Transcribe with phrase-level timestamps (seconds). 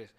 [0.00, 0.14] tres.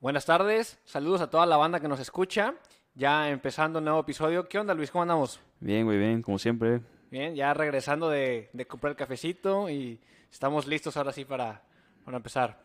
[0.00, 2.54] Buenas tardes, saludos a toda la banda que nos escucha.
[2.94, 4.46] Ya empezando un nuevo episodio.
[4.48, 4.90] ¿Qué onda, Luis?
[4.90, 5.40] ¿Cómo andamos?
[5.60, 6.80] Bien, muy bien, como siempre.
[7.10, 10.00] Bien, ya regresando de, de comprar el cafecito y
[10.30, 11.62] estamos listos ahora sí para,
[12.04, 12.58] para empezar.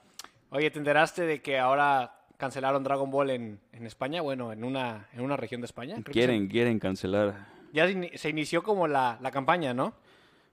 [0.50, 4.22] Oye, ¿te enteraste de que ahora cancelaron Dragon Ball en, en España?
[4.22, 5.96] Bueno, en una, en una región de España.
[6.04, 7.48] Creo Quieren, quieren cancelar.
[7.72, 9.94] ya se, ini- se inició como la, la campaña, ¿no?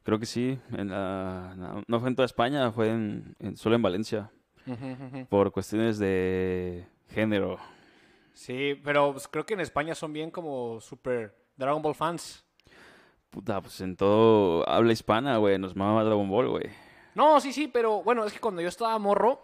[0.05, 0.59] Creo que sí.
[0.77, 4.31] En la- no, no fue en toda España, fue en, en- solo en Valencia.
[5.29, 7.59] Por cuestiones de género.
[8.32, 12.45] Sí, pero pues, creo que en España son bien como super Dragon Ball fans.
[13.31, 15.58] Puta, pues en todo habla hispana, güey.
[15.58, 16.64] Nos mama Dragon Ball, güey.
[17.14, 19.41] No, sí, sí, pero bueno, es que cuando yo estaba morro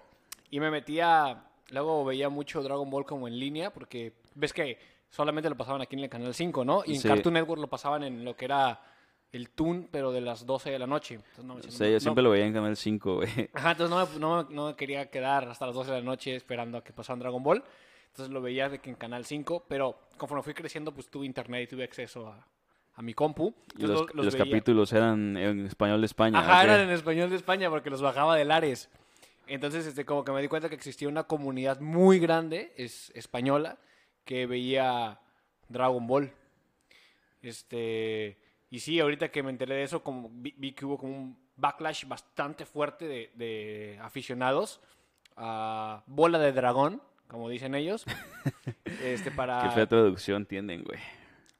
[0.50, 4.78] y me metía, luego veía mucho Dragon Ball como en línea, porque ves que
[5.08, 6.82] solamente lo pasaban aquí en el Canal 5, ¿no?
[6.84, 7.08] Y en Sí.
[7.08, 8.80] Cartoon Network lo pasaban en lo que era
[9.32, 11.14] el Toon, pero de las 12 de la noche.
[11.14, 13.28] Entonces, no, O no- yo no- siempre lo veía en Canal 5, güey.
[13.54, 16.78] Ajá, entonces no me, no me- quería quedar hasta las 12 de la noche esperando
[16.78, 17.62] a que pasaran Dragon Ball.
[18.08, 21.62] Entonces lo veía de que en Canal 5, pero conforme fui creciendo, pues tuve internet
[21.64, 22.44] y tuve acceso a,
[22.96, 23.54] a mi compu.
[23.78, 26.40] Y Entonces los, lo- los capítulos eran en español de España.
[26.40, 28.88] Ajá, eran en español de España porque los bajaba de Lares.
[29.46, 33.78] Entonces, este, como que me di cuenta que existía una comunidad muy grande, es española,
[34.24, 35.20] que veía
[35.68, 36.32] Dragon Ball.
[37.42, 38.36] Este,
[38.70, 41.38] y sí, ahorita que me enteré de eso, como vi, vi que hubo como un
[41.56, 44.80] backlash bastante fuerte de, de aficionados
[45.36, 48.04] a bola de dragón, como dicen ellos.
[49.02, 50.98] Este, para Qué fea traducción tienen, güey.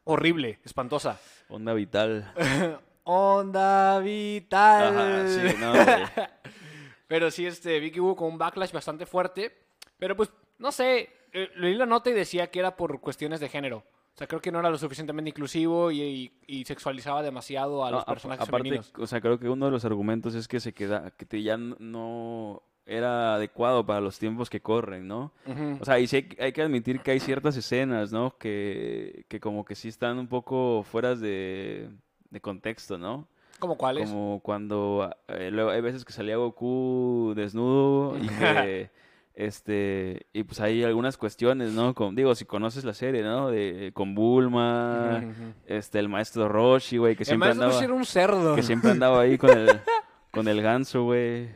[0.05, 1.19] horrible, espantosa.
[1.49, 2.33] Onda vital.
[3.05, 4.99] Onda vital.
[4.99, 5.87] Ajá, sí, no, güey.
[7.07, 9.57] Pero sí, este, vi que hubo como un backlash bastante fuerte.
[9.99, 13.49] Pero pues, no sé, eh, leí la nota y decía que era por cuestiones de
[13.49, 13.85] género.
[14.21, 17.91] O sea, creo que no era lo suficientemente inclusivo y, y- y sexualizaba demasiado a
[17.91, 18.93] No, los personajes aparte, femeninos.
[18.99, 21.57] o sea, creo que uno de los argumentos es que se queda, que te- ya
[21.57, 25.33] no era adecuado para los tiempos que corren, ¿no?
[25.81, 28.37] O sea, y sí hay, hay que admitir que hay ciertas escenas, ¿no?
[28.37, 31.89] Que, que como que sí están un poco fuera de,
[32.29, 33.27] de contexto, ¿no?
[33.59, 34.07] ¿Cómo cuáles?
[34.07, 38.91] Como cuando eh, luego hay veces que salía Goku desnudo y que
[39.35, 41.95] este y pues hay algunas cuestiones, ¿no?
[41.95, 43.51] Con, digo, si conoces la serie, ¿no?
[43.51, 45.23] De con Bulma,
[45.67, 48.55] este el maestro Roshi, güey, que El siempre andaba Roshi era un cerdo.
[48.55, 49.69] que siempre andaba ahí con el
[50.31, 51.49] con el ganso, güey.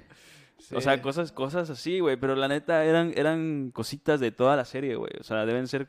[0.59, 0.75] Sí.
[0.77, 4.65] O sea, cosas cosas así, güey, pero la neta eran eran cositas de toda la
[4.65, 5.12] serie, güey.
[5.21, 5.89] O sea, deben ser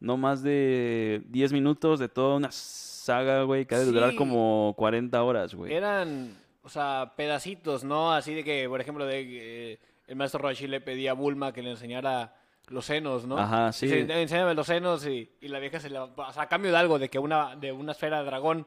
[0.00, 4.74] no más de 10 minutos de toda una saga, güey, que ha de durar como
[4.76, 5.72] 40 horas, güey.
[5.72, 8.12] Eran, o sea, pedacitos, ¿no?
[8.12, 11.62] Así de que, por ejemplo, de que el maestro Roshi le pedía a Bulma que
[11.62, 12.34] le enseñara
[12.68, 13.38] los senos, ¿no?
[13.38, 13.86] Ajá, sí.
[13.86, 16.76] Dice, enséñame los senos y, y la vieja se levantaba, o sea, a cambio de
[16.76, 18.66] algo, de que una, de una esfera de dragón.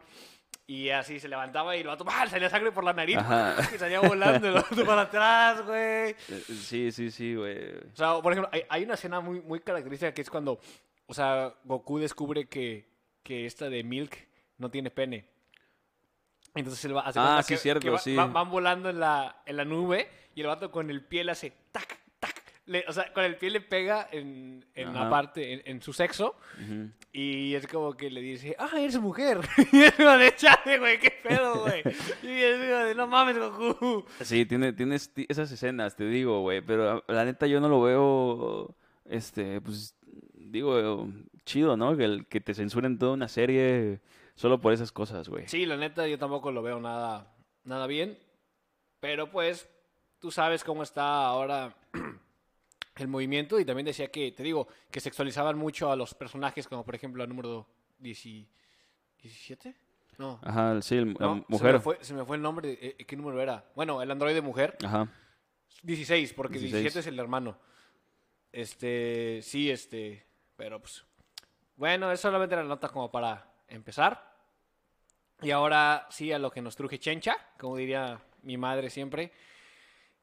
[0.65, 2.27] Y así se levantaba y el vato, ¡ah!
[2.27, 3.17] salía sangre por la nariz.
[3.17, 3.55] Ajá.
[3.75, 6.11] Y salía volando el vato para atrás, güey.
[6.11, 6.15] Eh,
[6.47, 7.71] Sí, sí, sí, güey.
[7.91, 10.59] O sea, por ejemplo, hay, hay una escena muy, muy característica que es cuando,
[11.07, 12.87] o sea, Goku descubre que,
[13.23, 14.15] que esta de Milk
[14.59, 15.25] no tiene pene.
[16.55, 18.15] Entonces él va, hace Ah, sí, que, cierto, que va- sí.
[18.15, 21.31] va- van volando en la, en la nube y el vato con el pie le
[21.31, 22.43] hace tac, tac.
[22.65, 25.91] Le- o sea, con el pie le pega en, en la parte, en, en su
[25.93, 26.35] sexo.
[27.11, 29.39] Y es como que le dice, ah, eres mujer.
[29.71, 31.81] y es como de chale, güey, qué pedo, güey.
[32.23, 34.05] Y es como de, no mames, Goku.
[34.21, 37.81] Sí, tiene, tienes ti- esas escenas, te digo, güey, pero la neta yo no lo
[37.81, 39.95] veo, este, pues,
[40.35, 41.07] digo,
[41.45, 41.97] chido, ¿no?
[41.97, 43.99] Que, el- que te censuren toda una serie
[44.39, 45.47] solo por esas cosas, güey.
[45.49, 47.35] Sí, la neta, yo tampoco lo veo nada,
[47.65, 48.17] nada bien.
[49.01, 49.69] Pero pues,
[50.19, 51.75] tú sabes cómo está ahora
[52.95, 53.59] el movimiento.
[53.59, 57.21] Y también decía que, te digo, que sexualizaban mucho a los personajes, como por ejemplo
[57.23, 57.67] el número
[57.99, 58.47] 10
[59.21, 59.75] 17.
[60.17, 60.39] No.
[60.43, 61.73] Ajá, sí, el- la no, Se mujer.
[61.73, 62.77] me, fue, se me fue el nombre.
[62.81, 63.69] eh, ¿Qué número era?
[63.75, 64.77] Bueno, el androide mujer.
[64.85, 65.07] Ajá.
[65.83, 66.81] 16, porque 16.
[66.83, 67.57] 17 es el hermano.
[68.51, 70.25] Este, sí, este,
[70.55, 71.05] pero pues.
[71.75, 74.28] Bueno, es solamente la nota como para empezar.
[75.41, 79.31] Y ahora sí a lo que nos truje Chencha, como diría mi madre siempre.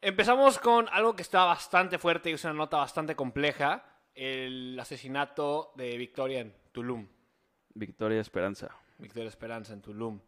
[0.01, 3.85] Empezamos con algo que está bastante fuerte y es una nota bastante compleja.
[4.15, 7.07] El asesinato de Victoria en Tulum.
[7.75, 8.77] Victoria Esperanza.
[8.99, 10.21] Victoria Esperanza en Tulum.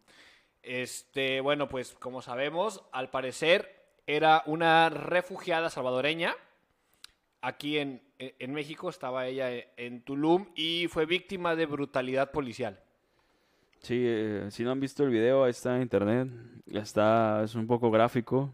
[0.62, 6.34] Este, bueno, pues como sabemos, al parecer era una refugiada salvadoreña.
[7.40, 12.82] Aquí en, en México estaba ella en Tulum y fue víctima de brutalidad policial.
[13.80, 16.28] Sí, eh, si no han visto el video, ahí está en internet.
[16.70, 18.52] Está, es un poco gráfico.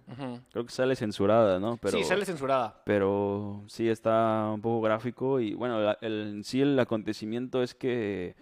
[0.53, 1.77] Creo que sale censurada, ¿no?
[1.79, 2.83] Pero, Sí, sale censurada.
[2.85, 7.75] pero sí está un poco gráfico y bueno, la- el, en sí el acontecimiento es
[7.75, 8.37] que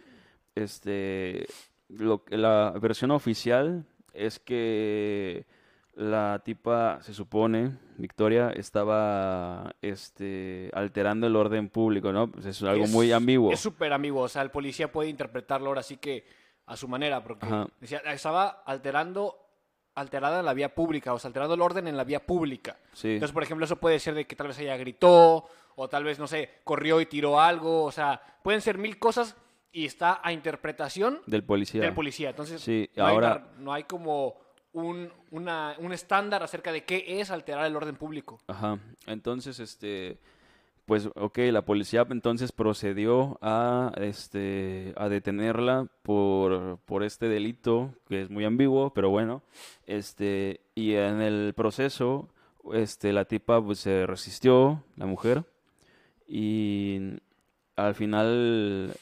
[0.55, 1.47] este
[1.89, 5.47] lo, la versión oficial es que
[5.95, 12.31] la tipa, se supone, Victoria, estaba este, alterando el orden público, ¿no?
[12.31, 13.53] Pues es algo Es- muy ambiguo.
[13.53, 14.23] Es súper ambiguo.
[14.23, 16.25] O sea, el policía puede interpretarlo ahora sí que
[16.67, 17.23] a su manera.
[17.23, 17.47] Porque
[17.81, 19.39] decía, estaba alterando,
[19.95, 21.13] alterada en la vía pública.
[21.15, 22.77] O sea, alterando el orden en la vía pública.
[22.93, 23.15] Sí.
[23.15, 25.47] Entonces, por ejemplo, eso puede ser de que tal vez ella gritó.
[25.75, 27.85] O tal vez, no sé, corrió y tiró algo.
[27.85, 29.37] O sea, pueden ser mil cosas.
[29.75, 31.81] Y está a interpretación Del policía.
[31.81, 32.29] del policía.
[32.31, 34.37] Entonces, Sí, no, hay ahora- una- no hay como
[34.73, 38.39] un, una- un estándar acerca de qué es alterar el orden público.
[38.49, 38.79] Ajá.
[39.07, 40.19] Entonces, este,
[40.93, 48.21] pues, ok, la policía entonces procedió a, este, a detenerla por, por este delito que
[48.21, 49.41] es muy ambiguo, pero bueno,
[49.87, 52.29] este, y en el proceso,
[52.75, 55.45] este, la tipa pues se resistió, la mujer,
[56.29, 56.99] y
[57.77, 58.95] al final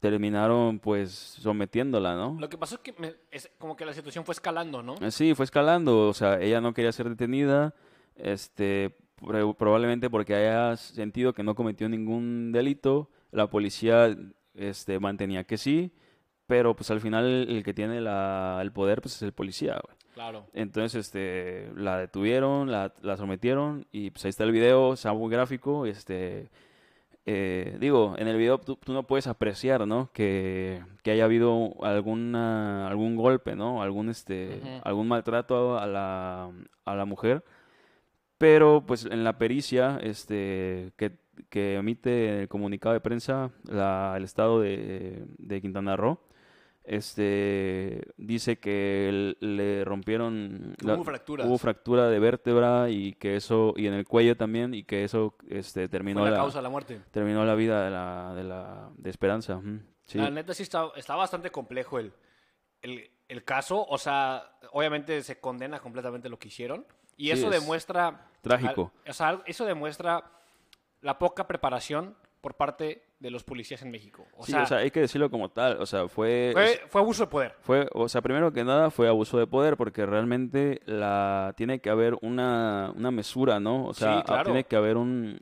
[0.00, 2.38] terminaron pues sometiéndola, ¿no?
[2.40, 4.94] Lo que pasó es que me- es como que la situación fue escalando, ¿no?
[5.10, 7.74] Sí, fue escalando, o sea, ella no quería ser detenida,
[8.16, 8.96] este,
[9.56, 14.16] probablemente porque haya sentido que no cometió ningún delito, la policía,
[14.54, 15.92] este, mantenía que sí,
[16.46, 19.96] pero pues al final el que tiene la- el poder, pues es el policía, güey.
[20.14, 20.46] Claro.
[20.52, 25.30] Entonces, este, la detuvieron, la, la sometieron y pues ahí está el video, está muy
[25.30, 26.48] gráfico, este,
[27.26, 30.10] eh, digo, en el video tú, tú no puedes apreciar, ¿no?
[30.12, 33.82] Que, que haya habido alguna, algún golpe, ¿no?
[33.82, 36.50] Algún, este, algún maltrato a la,
[36.86, 37.44] a la mujer,
[38.38, 41.18] pero pues en la pericia, este, que,
[41.48, 46.20] que emite el comunicado de prensa la- el estado de, de Quintana Roo,
[46.84, 51.46] este dice que le rompieron Hubo fracturas.
[51.46, 55.34] hubo fractura de vértebra y que eso y en el cuello también y que eso
[55.48, 57.00] este terminó Fue la la, causa de la muerte.
[57.10, 59.60] terminó la vida de la de la de Esperanza
[60.06, 62.12] sí La neta sí está, está bastante complejo el,
[62.80, 63.84] el, el caso.
[63.86, 64.42] O sea,
[64.72, 66.86] obviamente se condena completamente lo que hicieron.
[67.18, 68.26] Y Sí, eso es demuestra...
[68.40, 68.90] trágico.
[69.04, 70.24] al- o sea, eso demuestra
[71.02, 74.24] la poca preparación por parte de los policías en México.
[74.36, 77.00] O, Sí, sea, o sea, hay que decirlo como tal o sea fue fue, fue
[77.00, 77.54] abuso de poder.
[77.62, 81.90] Fue, o sea, primero que nada fue abuso de poder porque realmente la tiene que
[81.90, 83.84] haber una, una mesura, ¿no?
[83.86, 84.44] O sea, Sí, claro.
[84.44, 85.40] tiene que haber un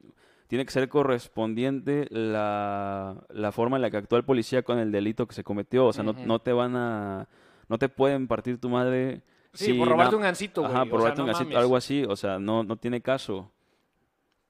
[0.49, 4.91] tiene que ser correspondiente la, la forma en la que actúa el policía con el
[4.93, 6.25] delito que se cometió, o sea, no, Ujú.
[6.25, 7.29] no te van a
[7.69, 9.23] no te pueden partir tu madre
[9.65, 10.73] Sí, por robarte na- un gancito, güey.
[10.73, 11.59] Ajá, o por sea, robarte un no gancito, mames.
[11.63, 13.51] algo así, o sea, no no tiene caso.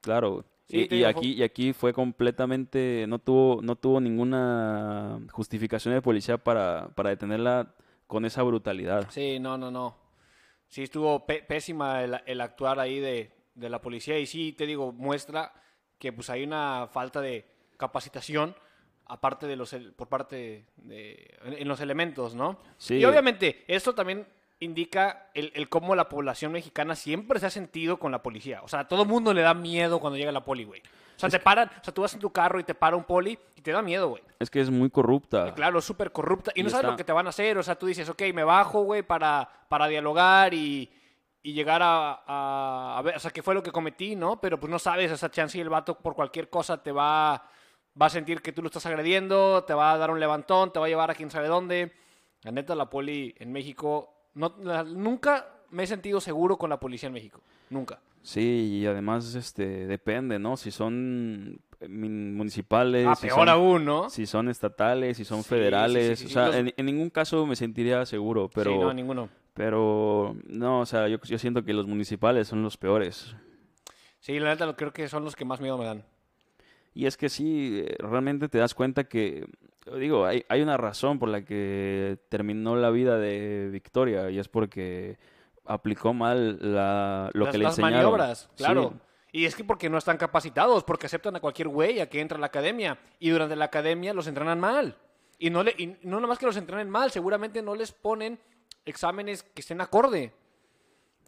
[0.00, 0.44] Claro.
[0.68, 6.02] Sí, y, y aquí y aquí fue completamente no tuvo no tuvo ninguna justificación de
[6.02, 7.72] policía para para detenerla
[8.06, 9.08] con esa brutalidad.
[9.10, 9.96] Sí, no, no, no.
[10.68, 14.92] Sí, estuvo pésima el, el actuar ahí de, de la policía y sí, te digo,
[14.92, 15.52] muestra
[15.98, 18.54] que pues hay una falta de capacitación
[19.06, 22.58] aparte de los por parte de en los elementos, ¿no?
[22.76, 22.96] Sí.
[22.96, 24.26] Y obviamente esto también
[24.60, 28.60] indica el, el cómo la población mexicana siempre se ha sentido con la policía.
[28.62, 30.80] O sea, a todo mundo le da miedo cuando llega la poli, güey.
[30.80, 33.04] O sea, te paran, o sea, tú vas en tu carro y te para un
[33.04, 34.22] poli y te da miedo, güey.
[34.38, 35.54] Es que es muy corrupta.
[35.54, 36.52] Claro, súper corrupta.
[36.54, 37.56] Y, Y no sabes lo que te van a hacer.
[37.56, 40.90] O sea, tú dices, ok, me bajo, güey, para, para dialogar y,
[41.42, 44.40] y llegar a, a, a ver, o sea, qué fue lo que cometí, ¿no?
[44.40, 47.48] Pero pues no sabes, esa chance y el vato por cualquier cosa te va,
[48.00, 50.78] va a sentir que tú lo estás agrediendo, te va a dar un levantón, te
[50.78, 51.92] va a llevar a quién sabe dónde.
[52.42, 56.78] La neta, la poli en México, no, la- nunca me he sentido seguro con la
[56.78, 57.40] policía en México.
[57.70, 57.98] Nunca.
[58.22, 60.56] Sí, y además este depende, ¿no?
[60.56, 64.10] Si son municipales, Ah, si peor son, aún, ¿no?
[64.10, 67.10] si son estatales, si son Sí, federales, sí, sí, o sea, los- en, en ningún
[67.10, 69.28] caso me sentiría seguro, pero Sí, no, ninguno.
[69.54, 73.34] pero no, o sea, yo, yo siento que los municipales son los peores.
[74.20, 76.04] Sí, la neta, lo creo que son los que más miedo me dan.
[76.94, 79.46] Y es que sí, eh, realmente te das cuenta que,
[79.94, 84.48] digo, hay, hay una razón por la que terminó la vida de Victoria y es
[84.48, 85.18] porque
[85.64, 88.02] aplicó mal la, lo las, que le las enseñaron.
[88.04, 88.64] maniobras, Sí.
[88.64, 88.94] claro.
[89.32, 92.38] Y es que porque no están capacitados, porque aceptan a cualquier güey a que entra
[92.38, 92.98] a la academia.
[93.18, 94.96] Y durante la academia los entrenan mal.
[95.38, 98.38] Y no, le, y no nomás que los entrenen mal, seguramente no les ponen
[98.86, 100.32] exámenes que estén acorde.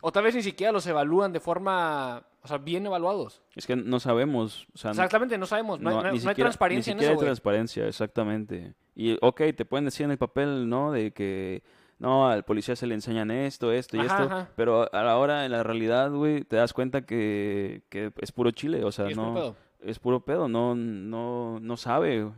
[0.00, 3.42] O tal vez ni siquiera los evalúan de forma, o sea, bien evaluados.
[3.54, 6.18] Es que no sabemos, o sea, Exactamente, no sabemos, no, hay- no- ni no hay
[6.20, 8.74] siquiera- transparencia ni en siquiera eso, hay transparencia, exactamente.
[8.94, 10.90] Y, ok, te pueden decir en el papel, ¿no?
[10.92, 11.62] De que,
[11.98, 14.34] no, al policía se le enseñan esto, esto y Ajá, esto.
[14.34, 14.48] ajá.
[14.56, 18.50] Pero a la hora, en la realidad, güey, te das cuenta que, que es puro
[18.50, 19.34] chile, o sea, es puro no...
[19.34, 19.56] pedo.
[19.80, 22.28] Es puro pedo, no, no, no sabe.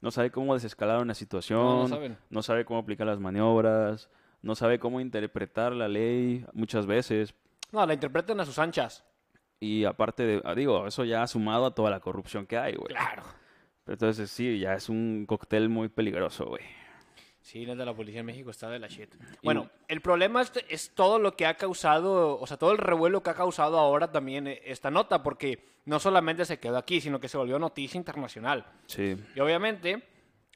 [0.00, 4.08] No sabe cómo desescalar una situación, No, no no sabe cómo aplicar las maniobras,
[4.42, 7.34] no sabe cómo interpretar la ley muchas veces.
[7.70, 9.04] No, la interpretan a sus anchas.
[9.62, 12.74] Y aparte de, ah, digo, eso ya ha sumado a toda la corrupción que hay,
[12.74, 12.88] güey.
[12.88, 13.22] Claro.
[13.84, 16.64] Pero entonces sí, ya es un cóctel muy peligroso, güey.
[17.40, 19.14] Sí, neta, la policía en México está de la shit.
[19.40, 23.22] Bueno, el problema es, es todo lo que ha causado, o sea, todo el revuelo
[23.22, 27.20] que ha causado ahora también eh, esta nota, porque no solamente se quedó aquí, sino
[27.20, 28.66] que se volvió noticia internacional.
[28.86, 29.16] Sí.
[29.36, 30.02] Y obviamente,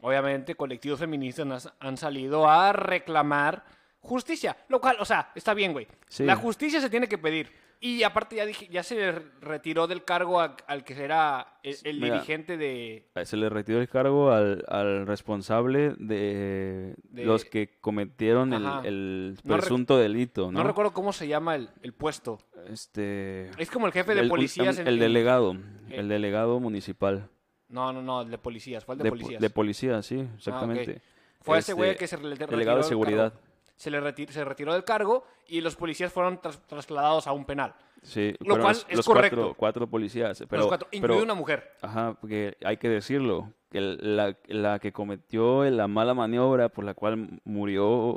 [0.01, 3.67] obviamente, colectivos feministas han salido a reclamar
[4.01, 5.87] justicia, lo cual, o sea, está bien, güey.
[6.09, 6.25] Sí.
[6.25, 7.66] La justicia se tiene que pedir.
[7.79, 12.01] Y aparte ya dije, ya se retiró del cargo a- al que era el, el
[12.01, 12.15] Mira.
[12.15, 13.07] dirigente de...
[13.25, 19.57] Se le retiró el cargo al, al responsable de, De- los que cometieron el, No
[19.57, 20.61] presunto delito, ¿no?
[20.61, 22.39] No recuerdo cómo se llama el, el puesto.
[22.69, 23.51] Este...
[23.59, 24.77] Es como el jefe de policías.
[24.79, 25.97] el, en- el en- delegado, Eh.
[25.97, 27.29] el delegado municipal.
[27.69, 28.85] No, no, no, el de policías.
[28.85, 29.41] Fue el de, De, po- policías.
[29.43, 31.03] de policía, sí, Ah, exactamente.
[31.43, 33.33] Fue ese güey Este, que se re- retiró Delegado de seguridad.
[33.35, 33.46] cargo.
[33.77, 37.45] Se le reti- se retiró del cargo y los policías fueron tras- trasladados a un
[37.45, 37.75] penal.
[38.03, 39.37] Sí, Lo cual es los correcto.
[39.37, 40.43] Cuatro, cuatro policías.
[40.49, 41.73] Pero, los cuatro, pero- incluido una mujer.
[41.83, 46.95] Ajá, porque hay que decirlo, que la, la que cometió la mala maniobra por la
[46.95, 48.17] cual murió.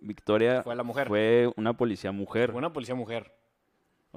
[0.00, 1.08] Victoria Fue la mujer.
[1.08, 2.50] fue una policía mujer.
[2.50, 3.32] Fue una policía mujer.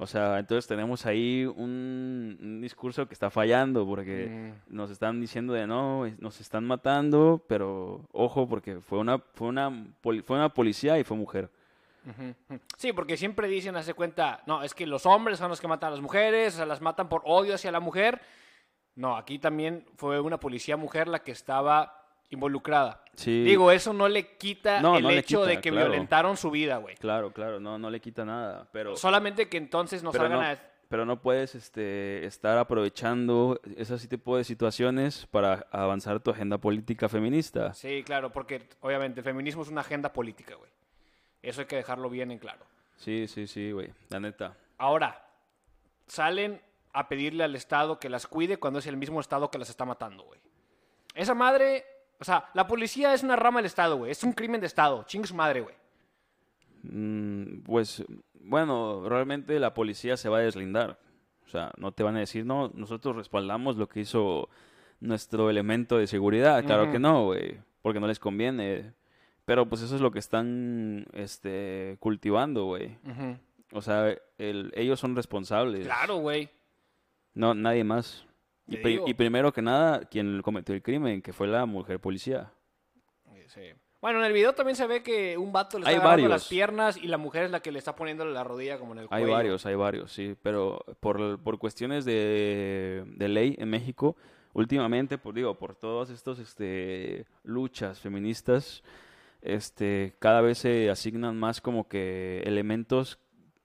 [0.02, 4.74] O sea, entonces tenemos ahí un, un discurso que está fallando porque Mm.
[4.74, 9.70] nos están diciendo de no, nos están matando, pero ojo porque fue una fue una
[10.02, 11.50] fue una policía y fue mujer.
[12.78, 15.88] Sí, porque siempre dicen, hace cuenta, no, es que los hombres son los que matan
[15.88, 18.22] a las mujeres, o sea, las matan por odio hacia la mujer.
[18.94, 21.99] No, aquí también fue una policía mujer la que estaba
[22.30, 23.02] involucrada.
[23.14, 23.42] Sí.
[23.42, 25.88] Digo, eso no le quita No, el no hecho quita, de que claro.
[25.88, 26.96] violentaron su vida, güey.
[26.96, 30.46] Claro, claro, no no le quita nada, pero Solamente que entonces no pero salgan no,
[30.46, 30.58] a...
[30.88, 37.08] pero no puedes este, estar aprovechando ese tipo de situaciones para avanzar tu agenda política
[37.08, 37.74] feminista.
[37.74, 40.70] Sí, claro, porque obviamente el feminismo es una agenda política, güey.
[41.42, 42.64] Eso hay que dejarlo bien en claro.
[42.96, 44.56] Sí, sí, sí, güey, la neta.
[44.78, 45.26] Ahora,
[46.06, 46.60] salen
[46.92, 49.84] a pedirle al Estado que las cuide cuando es el mismo Estado que las está
[49.84, 50.40] matando, güey.
[51.14, 51.84] Esa madre,
[52.20, 54.10] o sea, la policía es una rama del Estado, güey.
[54.12, 55.04] Es un crimen de Estado.
[55.06, 55.74] Chingue su madre, güey.
[56.82, 58.04] Mm, pues,
[58.40, 60.98] bueno, realmente la policía se va a deslindar.
[61.46, 64.48] O sea, no te van a decir, no, nosotros respaldamos lo que hizo
[65.00, 66.64] nuestro elemento de seguridad.
[66.64, 68.92] Claro que no, güey, porque no les conviene.
[69.44, 72.96] Pero pues eso es lo que están este, cultivando, güey.
[73.72, 75.86] O sea, el- ellos son responsables.
[75.86, 76.48] Claro, güey.
[77.34, 78.24] No, nadie más.
[78.70, 82.52] Y, pri- primero que nada, quien cometió el crimen, que fue la mujer policía.
[83.48, 83.60] Sí.
[84.00, 86.30] Bueno, en el video también se ve que un vato le está Hay agarrando varios.
[86.30, 89.00] las piernas y la mujer es la que le está poniendo la rodilla como en
[89.00, 89.32] el Hay cuello.
[89.32, 94.16] varios, hay varios, sí, pero por, por cuestiones de, de ley en México,
[94.54, 98.82] últimamente, por digo, por todas estas este, luchas feministas,
[99.42, 103.18] este, cada vez se asignan más como que elementos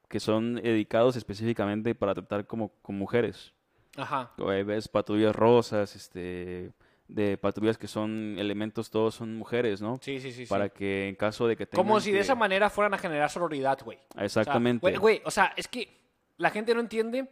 [0.09, 3.53] que son dedicados específicamente para tratar como con mujeres.
[3.95, 4.31] Ajá.
[4.37, 6.71] Ves patrullas rosas, este,
[7.07, 9.99] de patrullas que son elementos, todos son mujeres, ¿no?
[10.01, 10.45] Sí, sí, sí.
[10.45, 10.49] sí.
[10.49, 13.29] Para que en caso de que tengan Como si de esa manera fueran a generar
[13.29, 13.97] sororidad, güey.
[13.97, 14.81] O sea, Exactamente.
[14.81, 15.97] güey, güey, o sea, es que
[16.37, 17.27] la gente no entiende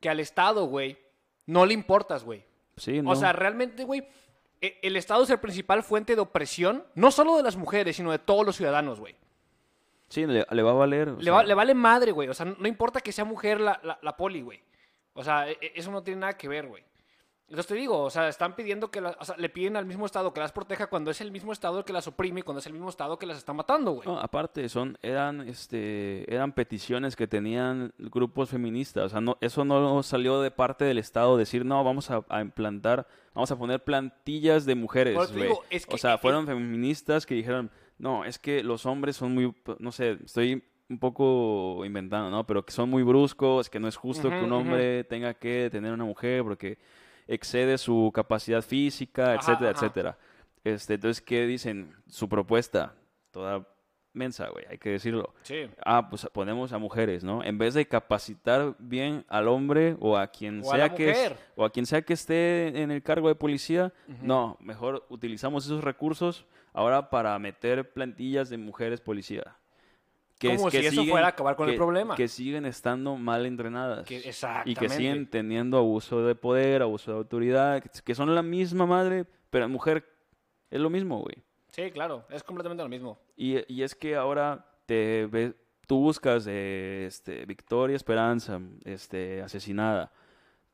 [0.00, 0.98] que al Estado, güey,
[1.46, 2.44] no le importas, güey.
[2.76, 3.10] Sí, ¿no?
[3.10, 4.02] O sea, realmente, güey,
[4.60, 8.10] e- el Estado es el principal fuente de opresión, no solo de las mujeres, sino
[8.10, 9.14] de todos los ciudadanos, güey.
[10.08, 11.08] sí, le, le va a valer.
[11.18, 12.28] Le, sea, va- le vale madre, güey.
[12.28, 14.60] O sea, no importa que sea mujer la, la, la poli, güey.
[15.20, 16.82] O sea, e- e- eso no tiene nada que ver, güey.
[17.48, 20.06] Entonces te digo, o sea, están pidiendo que la- o sea, le piden al mismo
[20.06, 22.60] Estado que las proteja cuando es el mismo Estado el que las oprime y cuando
[22.60, 24.06] es el mismo Estado que las está matando, güey.
[24.06, 29.06] No, aparte, son, eran, este, eran peticiones que tenían grupos feministas.
[29.06, 32.40] O sea, no, eso no salió de parte del Estado decir, no, vamos a, a
[32.40, 35.48] implantar, vamos a poner plantillas de mujeres, güey.
[35.48, 39.16] digo, es que- o sea, es- fueron feministas que dijeron, no, es que los hombres
[39.16, 42.44] son muy, no sé, estoy un poco inventando, ¿no?
[42.46, 45.92] Pero que son muy bruscos, que no es justo que un hombre tenga que tener
[45.92, 46.78] una mujer porque
[47.28, 49.78] excede su capacidad física, etcétera, ajá.
[49.86, 50.18] etcétera.
[50.64, 51.94] Este, entonces, ¿qué dicen?
[52.08, 52.92] Su propuesta,
[53.30, 53.66] toda
[54.12, 55.32] mensa, güey, hay que decirlo.
[55.42, 55.70] Sí.
[55.86, 57.44] Ah, pues ponemos a mujeres, ¿no?
[57.44, 61.64] En vez de capacitar bien al hombre o a quien O sea que es- o
[61.64, 66.44] a quien sea que esté en el cargo de policía, no, mejor utilizamos esos recursos
[66.72, 69.56] ahora para meter plantillas de mujeres policía.
[70.48, 72.14] Como si eso fuera a acabar con el que- problema.
[72.16, 74.06] Que siguen estando mal entrenadas.
[74.06, 74.32] Que-
[74.64, 78.86] y que siguen teniendo abuso de poder, abuso de autoridad, que- que son la misma
[78.86, 80.06] madre, pero mujer
[80.70, 81.36] es lo mismo, güey.
[81.68, 83.18] Sí, claro, es completamente lo mismo.
[83.36, 85.54] Y, y es que ahora te ves,
[85.86, 90.10] tú buscas eh, este, Victoria Esperanza, este, asesinada.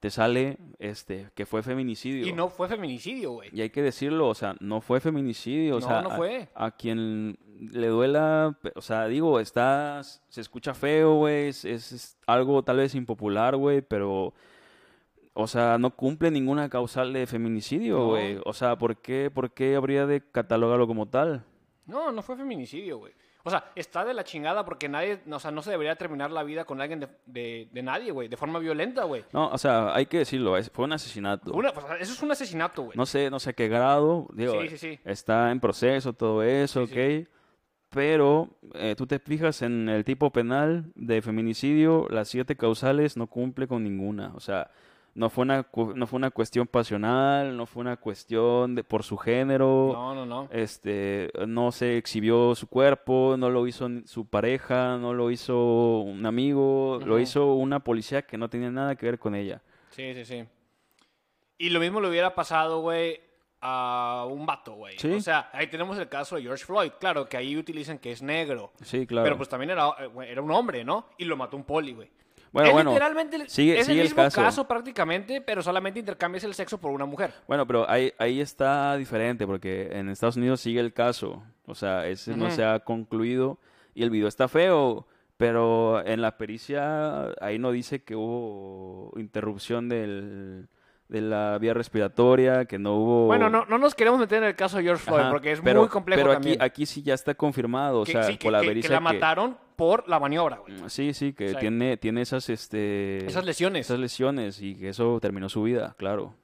[0.00, 2.26] Te sale este, que fue feminicidio.
[2.26, 3.48] Y no fue feminicidio, güey.
[3.52, 5.76] Y hay que decirlo, o sea, no fue feminicidio.
[5.76, 6.48] O No, sea, no a- fue.
[6.54, 12.76] A, quien le duela, o sea, digo, está, se escucha feo, güey, es, algo tal
[12.78, 14.34] vez impopular, güey, pero,
[15.34, 18.06] o sea, no cumple ninguna causal de feminicidio, No.
[18.08, 18.38] güey.
[18.44, 21.44] O sea, ¿por qué, ¿por qué habría de catalogarlo como tal?
[21.86, 23.12] No, no fue feminicidio, güey.
[23.44, 26.42] O sea, está de la chingada porque nadie, o sea, no se debería terminar la
[26.42, 29.24] vida con alguien de, de- de nadie, güey, de forma violenta, güey.
[29.32, 31.52] No, o sea, hay que decirlo, fue un asesinato.
[31.52, 31.68] Una-
[32.00, 32.96] eso es un asesinato, güey.
[32.96, 35.00] No sé, no sé qué grado, digo, Sí, sí, sí.
[35.04, 37.28] está en proceso todo eso, ok.
[37.96, 43.26] Pero eh, tú te fijas en el tipo penal de feminicidio, las siete causales no
[43.26, 44.32] cumple con ninguna.
[44.34, 44.70] O sea,
[45.14, 49.16] no fue una, no fue una cuestión pasional, no fue una cuestión de, por su
[49.16, 49.92] género.
[49.94, 50.46] No, no, no.
[50.52, 56.26] Este, no se exhibió su cuerpo, no lo hizo su pareja, no lo hizo un
[56.26, 59.62] amigo, lo hizo una policía que no tenía nada que ver con ella.
[59.88, 60.44] Sí, sí, sí.
[61.56, 63.20] Y lo mismo le hubiera pasado, güey,
[63.68, 64.96] a un vato, güey.
[64.98, 65.12] Sí.
[65.12, 66.92] O sea, ahí tenemos el caso de George Floyd.
[67.00, 68.72] Claro, que ahí utilizan que es negro.
[68.82, 69.24] Sí, claro.
[69.24, 71.06] Pero pues también era, eh, era un hombre, ¿no?
[71.18, 72.08] Y lo mató un poli, güey.
[72.52, 74.66] bueno, es bueno, literalmente sigue- es sigue el el mismo caso.
[74.68, 77.32] prácticamente, pero solamente intercambias el sexo por una mujer.
[77.48, 81.42] bueno, pero ahí, ahí está diferente porque en Estados Unidos sigue el caso.
[81.66, 83.58] O sea, ese no se ha concluido
[83.94, 85.06] y el video está feo.
[85.38, 90.68] Pero en la pericia ahí no dice que hubo interrupción del,
[91.08, 93.26] de la vía respiratoria, que no hubo...
[93.26, 95.60] Bueno, no, no nos queremos meter en el caso de George Floyd Ajá, porque es
[95.60, 96.56] pero- muy complejo Pero también.
[96.60, 99.00] aquí, aquí sí ya está confirmado, o sea, sí, que, por la que- que la
[99.00, 100.74] mataron por la maniobra, güey.
[100.88, 103.86] Sí, sí, que O sea, tiene, tiene esas, este, Esas lesiones.
[103.86, 106.34] esas lesiones y que eso terminó su vida, claro.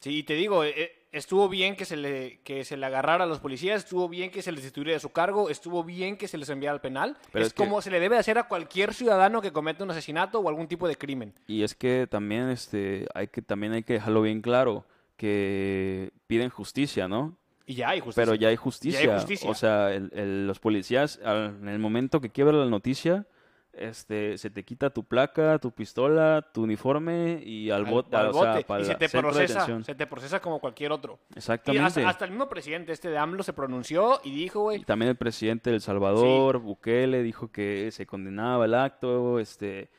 [0.00, 3.24] Sí, y te digo, eh, eh, estuvo bien que se, le, que se le agarrara
[3.24, 6.28] a los policías, estuvo bien que se les destituyera de su cargo, estuvo bien que
[6.28, 7.16] se les enviara al penal.
[7.32, 9.90] Pero es, es que- como se le debe hacer a cualquier ciudadano que cometa un
[9.90, 11.32] asesinato o algún tipo de crimen.
[11.46, 14.84] Y es que también, este, hay que, también hay que dejarlo bien claro,
[15.16, 17.36] que piden justicia, ¿no?
[17.66, 18.22] Y ya hay justicia.
[18.24, 19.14] Pero ya hay justicia.
[19.14, 19.50] justicia.
[19.50, 23.26] O sea, el- el- los policías, al- en el momento que quiebra la noticia,
[23.76, 28.28] este, se te quita tu placa, tu pistola, tu uniforme y al, Al- bote, al
[28.28, 31.18] o sea, bote, para y se te procesa, se te procesa como cualquier otro.
[31.34, 31.86] Y Exactamente.
[31.86, 35.08] hasta, hasta el mismo presidente este de AMLO se pronunció y dijo, Y güey, también
[35.10, 39.90] el presidente de El Salvador, Bukele, dijo que se condenaba el acto, este,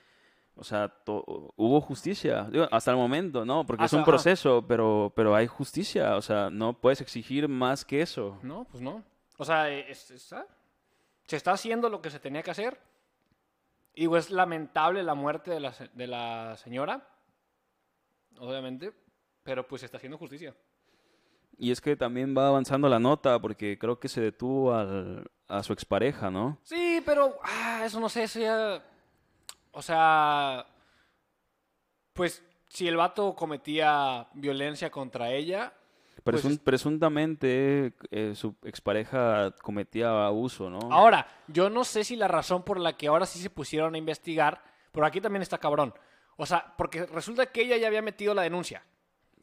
[0.56, 3.66] o sea, to- hubo justicia, Digo, hasta el momento, ¿no?
[3.66, 4.12] Porque Hasta- es un ajá.
[4.12, 8.40] proceso, pero, pero hay justicia, o sea, no puedes exigir más que eso.
[8.42, 9.04] no, pues no.
[9.38, 10.48] O sea, es- está-
[11.28, 12.78] se está haciendo lo que se tenía que hacer.
[13.96, 17.08] Y güey, es lamentable la muerte de la, de la señora,
[18.40, 18.92] obviamente,
[19.44, 20.54] pero pues se está haciendo justicia.
[21.58, 25.64] Y es que también va avanzando la nota, porque creo que se detuvo al- a
[25.64, 26.60] su expareja, ¿no?
[26.64, 28.84] Sí, pero ah, eso no sé, eso ya...
[29.72, 30.66] O sea,
[32.14, 35.74] pues si el vato cometía violencia contra ella,
[36.26, 40.80] Presun- es- Presuntamente eh, su expareja cometía abuso, ¿no?
[40.92, 43.98] Ahora, yo no sé si la razón por la que ahora sí se pusieron a
[43.98, 44.62] investigar,
[44.92, 45.94] pero aquí también está cabrón.
[46.38, 48.84] O sea, porque resulta que ella ya había metido la denuncia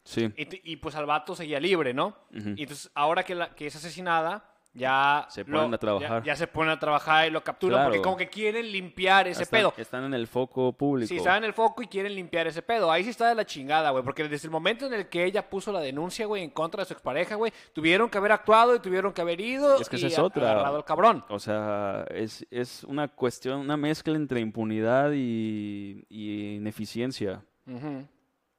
[0.04, 2.16] Sí, y, pues al vato seguía libre, ¿no?
[2.32, 5.26] Y entonces ahora que, la, que es asesinada, ya...
[5.28, 6.22] Se lo- ponen a trabajar.
[6.22, 7.90] Ya, ya se ponen a trabajar y lo capturan Claro.
[7.90, 9.74] porque como que quieren limpiar ese pedo.
[9.76, 11.08] están en el foco público.
[11.08, 12.90] Sí, están en el foco y quieren limpiar ese pedo.
[12.90, 14.02] Ahí sí está de la chingada, güey.
[14.02, 16.86] Porque desde el momento en el que ella puso la denuncia, güey, en contra de
[16.86, 20.06] su expareja, güey, tuvieron que haber actuado y tuvieron que haber ido Es que y
[20.06, 20.50] es a- otra.
[20.52, 21.24] agarrado al cabrón.
[21.28, 28.06] O sea, es, es una cuestión, una mezcla entre impunidad y, y ineficiencia, Ujú.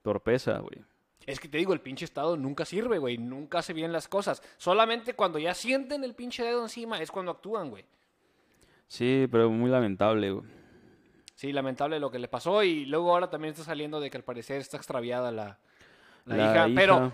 [0.01, 0.83] torpeza, güey.
[1.25, 3.17] Es que te digo, el pinche Estado nunca sirve, güey.
[3.17, 4.41] Nunca hace bien las cosas.
[4.57, 7.85] Solamente cuando ya sienten el pinche dedo encima es cuando actúan, güey.
[8.87, 10.45] Sí, pero muy lamentable, güey.
[11.35, 12.63] Sí, lamentable lo que le pasó.
[12.63, 15.57] Y luego ahora también está saliendo de que al parecer está extraviada la,
[16.25, 16.67] la La hija.
[16.75, 17.13] Pero hija.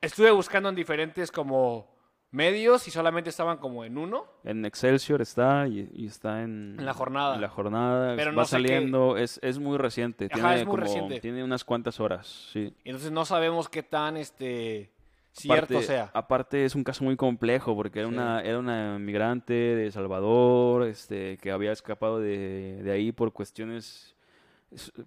[0.00, 1.88] estuve buscando en diferentes como
[2.32, 4.24] medios y solamente estaban como en uno.
[4.44, 7.34] En Excelsior está y, y está en, En la jornada.
[7.34, 8.14] en la jornada.
[8.16, 10.26] Pero va no qué- saliendo, es, es muy reciente.
[10.26, 11.20] Ajá, tiene es muy como, reciente.
[11.20, 12.72] tiene unas cuantas horas, sí.
[12.84, 14.90] Entonces no sabemos qué tan este
[15.32, 16.10] cierto Aparte- sea.
[16.12, 18.14] Aparte es un caso muy complejo porque era Sí.
[18.14, 23.32] una era una migrante de El Salvador, este que había escapado de, de ahí por
[23.32, 24.14] cuestiones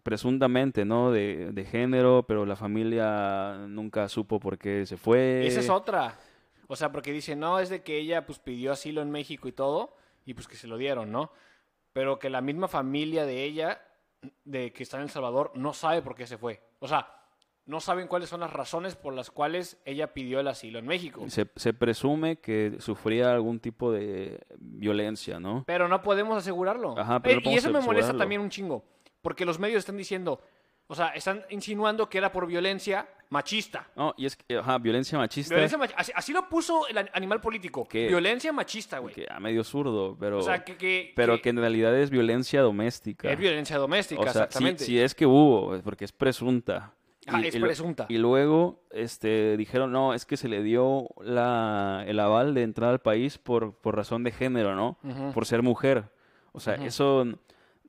[0.03, 1.11] presuntamente, ¿no?
[1.11, 5.45] De, de género, pero la familia nunca supo por qué se fue.
[5.47, 6.15] Esa es otra.
[6.73, 9.51] O sea, porque dice, no, es de que ella pues pidió asilo en México y
[9.51, 11.31] todo, y pues que se lo dieron, ¿no?
[11.93, 13.79] Pero que la misma familia de ella,
[14.43, 16.63] de que está en El Salvador, no sabe por qué se fue.
[16.79, 17.07] O sea,
[17.67, 21.23] no saben cuáles son las razones por las cuales ella pidió el asilo en México.
[21.29, 25.63] Se, se presume que sufría algún tipo de violencia, ¿no?
[25.67, 26.97] Pero no podemos asegurarlo.
[26.97, 28.19] Ajá, pero Eh, no y podemos eso me molesta asegurarlo.
[28.19, 28.83] también un chingo.
[29.21, 30.41] Porque los medios están diciendo,
[30.93, 33.87] o sea, están insinuando que era por violencia machista.
[33.95, 37.09] No, y es que, ajá, violencia machista, Violencia mach- así, así lo puso el an-
[37.13, 37.87] animal político.
[37.87, 38.07] ¿Qué?
[38.07, 39.15] Violencia machista, güey.
[39.15, 42.61] que a medio zurdo, pero, O sea, que, que- pero que en realidad es violencia
[42.61, 43.31] doméstica.
[43.31, 44.83] es violencia doméstica, O sea, exactamente.
[44.83, 46.93] si es que hubo, porque es presunta.
[47.25, 48.05] Ah, Y- es presunta.
[48.07, 52.91] Y luego este, dijeron, no, es que se le dio la, el aval de entrar
[52.91, 54.99] al país por, por razón de género, ¿no?
[55.33, 56.03] Por ser mujer.
[56.51, 57.25] O sea, eso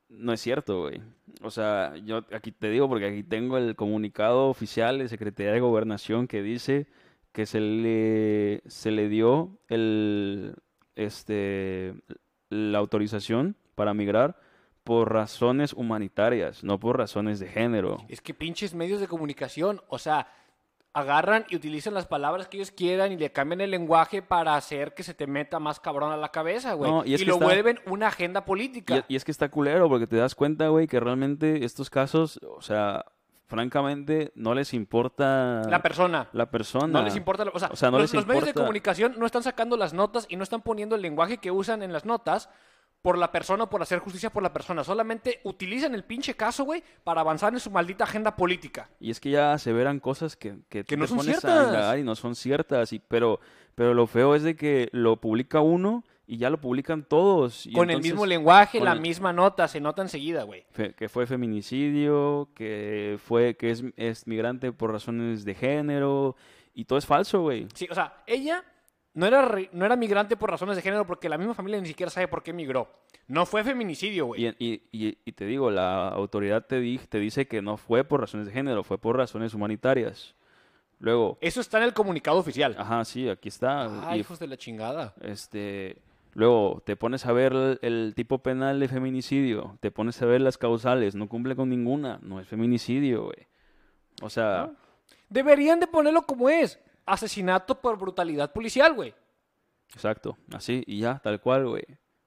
[0.09, 1.01] no es cierto, güey.
[1.45, 5.59] O sea, yo aquí te digo porque aquí tengo el comunicado oficial de Secretaría de
[5.59, 6.87] Gobernación que dice
[7.33, 10.55] que se le, se le dio el,
[10.95, 11.93] este,
[12.49, 14.39] la autorización para migrar
[14.83, 17.97] por razones humanitarias, no por razones de género.
[18.09, 20.27] Es que pinches medios de comunicación, o sea,
[20.95, 24.93] agarran y utilizan las palabras que ellos quieran y le cambian el lenguaje para hacer
[24.95, 26.89] que se te meta más cabrón a la cabeza, güey.
[26.91, 29.05] No, y lo está- vuelven una agenda política.
[29.07, 32.39] Y, y es que está culero porque te das cuenta, güey, que realmente estos casos,
[32.57, 33.05] o sea,
[33.47, 36.29] francamente, no les importa la persona.
[36.33, 36.87] la persona.
[36.87, 39.25] No les importa, o sea, O sea, no los, les los medios de comunicación no
[39.25, 42.49] están sacando las notas y no están poniendo el lenguaje que usan en las notas
[43.05, 44.83] por la persona o por hacer justicia por la persona.
[44.83, 48.89] Solamente utilizan el pinche caso, güey, para avanzar en su maldita agenda política.
[48.99, 51.99] Y es que ya aseveran cosas que, que, Que no son ciertas.
[51.99, 52.91] y no son ciertas.
[52.93, 53.39] Y, pero,
[53.75, 57.67] pero lo feo es de que lo publica uno y ya lo publican todos.
[57.67, 60.65] y Con el mismo lenguaje, la el- misma nota, se nota enseguida, güey.
[60.97, 66.35] que fue feminicidio, que fue que es, es migrante por razones de género
[66.73, 67.67] y todo es falso, güey.
[67.75, 68.63] Sí, o sea, ella
[69.15, 71.87] no era, re- no era migrante por razones de género porque la misma familia ni
[71.87, 72.87] siquiera sabe por qué migró.
[73.27, 74.45] No fue feminicidio, güey.
[74.45, 78.03] Y, y, y- y te digo, la autoridad te, di- te dice que no fue
[78.03, 80.35] por razones de género, fue por razones humanitarias.
[80.99, 82.75] Luego, Eso está en el comunicado oficial.
[82.77, 83.85] ajá, sí, aquí está.
[84.09, 85.13] Ah, y, hijos de la chingada.
[85.21, 85.97] este,
[86.33, 90.39] luego te pones a ver el, el tipo penal de feminicidio, te pones a ver
[90.41, 93.47] las causales, no cumple con ninguna, no es feminicidio, güey.
[94.21, 94.71] O sea,
[95.29, 96.79] Deberían de ponerlo como es.
[97.05, 99.13] Asesinato por brutalidad policial, güey.
[99.93, 101.83] exacto, así y ya, tal cual, güey.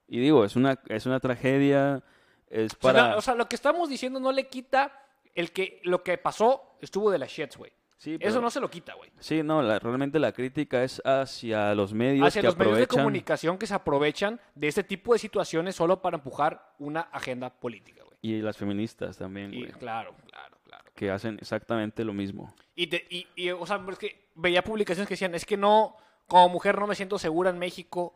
[0.07, 2.01] Y digo, es una, es una tragedia,
[2.47, 3.17] es O sea, para...
[3.17, 4.91] o sea, lo que estamos diciendo no le quita
[5.35, 7.71] el que lo que pasó estuvo de las shits, güey.
[7.97, 9.11] sí, Eso no se lo quita, güey.
[9.19, 12.87] Sí, no, la- realmente la crítica es hacia los medios Hacia que los medios de
[12.87, 18.03] comunicación que se aprovechan de este tipo de situaciones solo para empujar una agenda política,
[18.03, 18.17] güey.
[18.21, 19.71] Y las feministas también, güey.
[19.73, 20.57] claro, claro.
[20.99, 22.53] Que hacen exactamente lo mismo.
[22.75, 25.95] Y, te- y, y, o sea, es que veía publicaciones que decían, es que no,
[26.27, 28.13] como mujer no me siento segura en México.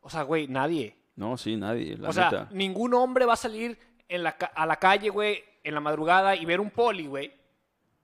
[0.00, 0.96] O sea, güey, nadie.
[1.16, 2.48] No, sí, nadie, la o sea, neta.
[2.50, 6.46] ningún hombre va a salir en la, a la calle, güey, en la madrugada y
[6.46, 7.30] ver un poli, güey,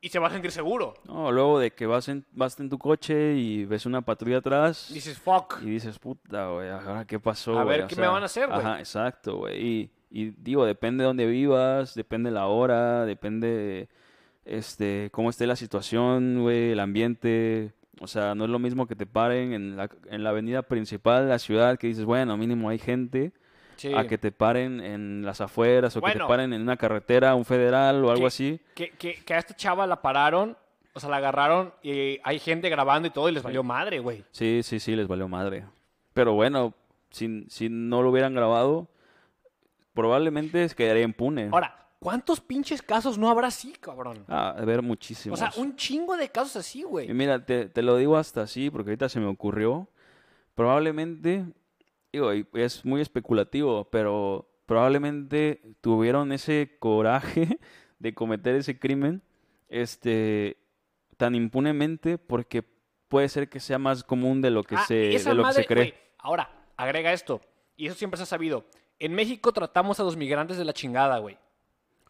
[0.02, 0.92] y se va a sentir seguro.
[1.06, 4.90] No, luego de que vas en, vas en tu coche y ves una patrulla atrás
[4.92, 5.60] Dices, fuck.
[5.62, 8.22] y dices, puta, güey, ahora qué pasó, A güey?" ver, O ¿qué sea, me van
[8.22, 8.60] a hacer, güey?
[8.60, 9.66] Ajá, exacto, güey.
[9.66, 13.88] Y, y digo, depende de dónde vivas, depende la hora, depende,
[14.58, 17.72] este, cómo esté la situación, güey, el ambiente.
[18.00, 21.24] O sea, no es lo mismo que te paren en la, en la avenida principal
[21.24, 23.32] de la ciudad que dices, bueno, mínimo hay gente.
[23.76, 23.94] Sí.
[23.94, 27.46] a que te paren en las afueras o que te paren en una carretera, un
[27.46, 28.60] federal o algo Que- así.
[28.74, 30.54] Que, que, que a esta chava la pararon,
[30.92, 34.22] o sea, la agarraron y hay gente grabando y todo y les valió madre, güey.
[34.32, 35.64] Sí, sí, sí, les valió madre.
[36.12, 36.74] Pero bueno,
[37.08, 38.86] si, si no lo hubieran grabado,
[39.94, 41.48] probablemente quedaría impune.
[41.50, 44.24] Ahora, ¿cuántos pinches casos no habrá así, cabrón?
[44.26, 45.40] Ah, a ver, muchísimos.
[45.40, 47.12] O sea, un chingo de casos así, Y güey.
[47.14, 49.88] mira, te, te lo digo hasta así porque ahorita se me ocurrió.
[50.54, 51.44] Probablemente,
[52.12, 57.58] digo, y es muy especulativo, pero probablemente tuvieron ese coraje
[57.98, 59.22] de cometer ese crimen
[59.68, 60.58] este,
[61.16, 62.64] tan impunemente porque
[63.08, 65.64] puede ser que sea más común de lo que, Ah, se, de lo que se
[65.66, 65.82] cree.
[65.90, 67.40] güey, Ahora, agrega esto.
[67.76, 68.66] Y eso siempre se ha sabido.
[68.98, 71.38] En México tratamos a los migrantes de la chingada, güey.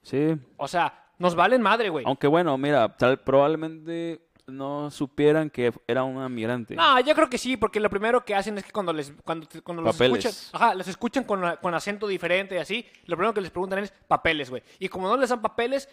[0.02, 2.04] Sí, O sea, nos valen madre, güey.
[2.06, 6.74] aunque bueno, mira, tal, probablemente no supieran que era una migrante.
[6.74, 9.46] No, yo creo que sí, porque lo primero que hacen es que cuando les cuando,
[9.62, 10.24] cuando los Papeles.
[10.24, 13.78] escuchan, ajá, los escuchan con, con acento diferente y así, lo primero que les preguntan
[13.80, 14.62] es papeles, güey.
[14.78, 15.88] Y como no les dan papeles,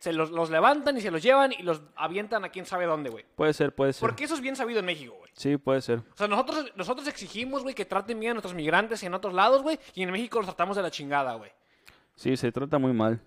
[0.00, 3.08] se los, los levantan y se los llevan y los avientan a quién sabe dónde,
[3.10, 3.24] güey.
[3.36, 4.00] Puede ser, puede ser.
[4.00, 5.30] Porque eso es bien sabido en México, güey.
[5.34, 6.00] Sí, puede ser.
[6.00, 9.62] O sea, nosotros, nosotros exigimos, güey, que traten bien a nuestros migrantes en otros lados,
[9.62, 11.50] güey, y en México los tratamos de la chingada, güey.
[12.16, 13.20] Sí, se trata muy mal.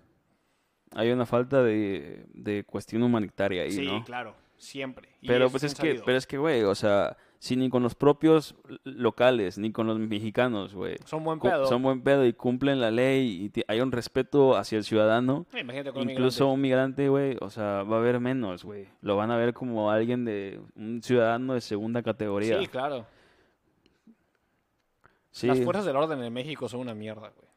[0.92, 4.04] Hay una falta de, de cuestión humanitaria ahí, Sí, ¿no?
[4.04, 5.08] claro, siempre.
[5.24, 8.56] Pero pues es que, pero es que, güey, o sea, si ni con los propios
[8.82, 10.98] locales, ni con los mexicanos, güey.
[11.06, 11.66] Son buen pedo.
[11.66, 15.46] Son buen pedo y cumplen la ley y hay un respeto hacia el ciudadano.
[15.54, 18.88] Eh, Imagínate con Incluso un migrante, güey, o sea, va a haber menos, güey.
[19.00, 22.58] Lo van a ver como alguien de, un ciudadano de segunda categoría.
[22.58, 23.06] Sí, claro.
[25.30, 27.49] Sí, Las fuerzas del orden en México son una mierda, güey.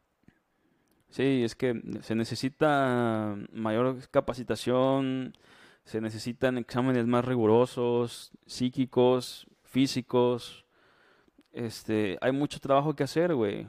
[1.13, 5.37] Sí, es que se necesita mayor capacitación,
[5.85, 10.65] se necesitan exámenes más rigurosos, psíquicos, físicos.
[11.51, 13.67] Este, hay mucho trabajo que hacer, güey.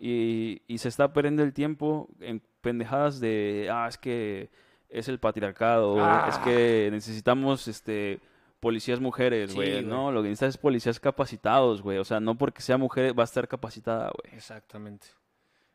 [0.00, 4.50] Y, y se está perdiendo el tiempo en pendejadas de, ah, es que
[4.88, 6.26] es el patriarcado, Ah.
[6.28, 8.18] es que necesitamos este
[8.58, 9.82] policías mujeres, güey.
[9.84, 11.98] no, lo que necesitas es policías capacitados, güey.
[11.98, 14.34] O sea, no porque sea mujer va a estar capacitada, güey.
[14.34, 15.06] Exactamente.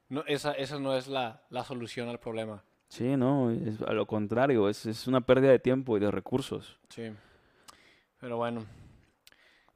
[0.09, 2.63] No, esa, esa no es la, la solución al problema.
[2.89, 6.77] Sí, no, es a lo contrario, es, es una pérdida de tiempo y de recursos.
[6.89, 7.11] Sí.
[8.19, 8.65] Pero bueno.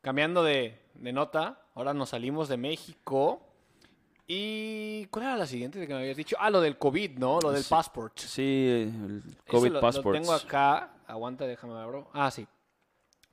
[0.02, 3.42] Cambiando de, de nota, ahora nos salimos de México.
[4.28, 6.38] ¿Y cuál era la siguiente que me habías dicho?
[6.40, 7.40] Ah, lo del COVID, ¿no?
[7.42, 7.70] Lo del Sí.
[7.70, 8.18] passport.
[8.20, 10.20] Sí, el COVID lo, lo passports.
[10.22, 10.92] tengo acá.
[11.08, 12.10] Aguanta, déjame abro.
[12.14, 12.48] Ah, sí.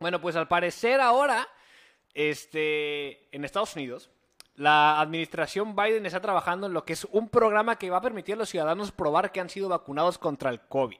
[0.01, 1.47] Bueno, pues al parecer ahora,
[2.15, 4.11] este, en Estados Unidos,
[4.57, 8.35] la administración Biden está trabajando en lo que es un programa que va a permitir
[8.35, 10.99] a los ciudadanos probar que han sido vacunados contra el COVID.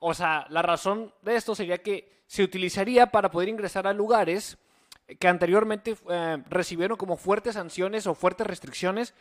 [0.00, 4.58] O sea, la razón de esto sería que se utilizaría para poder ingresar a lugares
[5.18, 9.14] que anteriormente eh, recibieron como fuertes sanciones o fuertes restricciones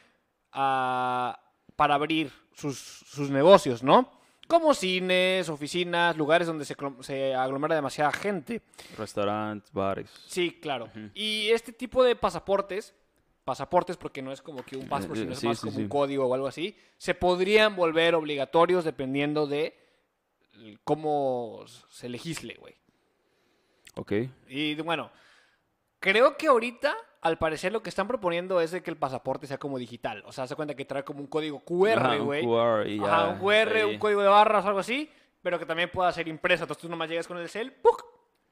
[0.52, 1.40] ah,
[1.76, 4.12] para abrir sus, sus negocios, ¿no?
[4.48, 8.62] Como cines, oficinas, lugares donde se, se aglomera demasiada gente.
[8.98, 10.10] Restaurantes, bares.
[10.26, 10.90] Sí, claro.
[11.14, 12.94] Y este tipo de pasaportes,
[13.48, 15.78] pasaportes porque no es como que un pasaporte, Eh, sino es sí, más sí, como
[15.78, 15.84] sí.
[15.84, 19.74] un código o algo así, se podrían volver obligatorios dependiendo de
[20.84, 22.76] cómo se legisle, güey.
[23.96, 24.12] Ok.
[24.50, 25.10] Y bueno,
[26.00, 29.58] creo que ahorita, al parecer, lo que están proponiendo es de que el pasaporte sea
[29.58, 30.24] como digital.
[30.26, 32.44] O sea, se cuenta que trae como un código QR, Ajá, un güey.
[32.44, 35.10] QR y Ajá, ya, un QR, un código de barras o algo así,
[35.42, 36.66] pero que también pueda ser impreso.
[36.66, 38.04] Entonces tú nomás llegas con el cel, ¡puc!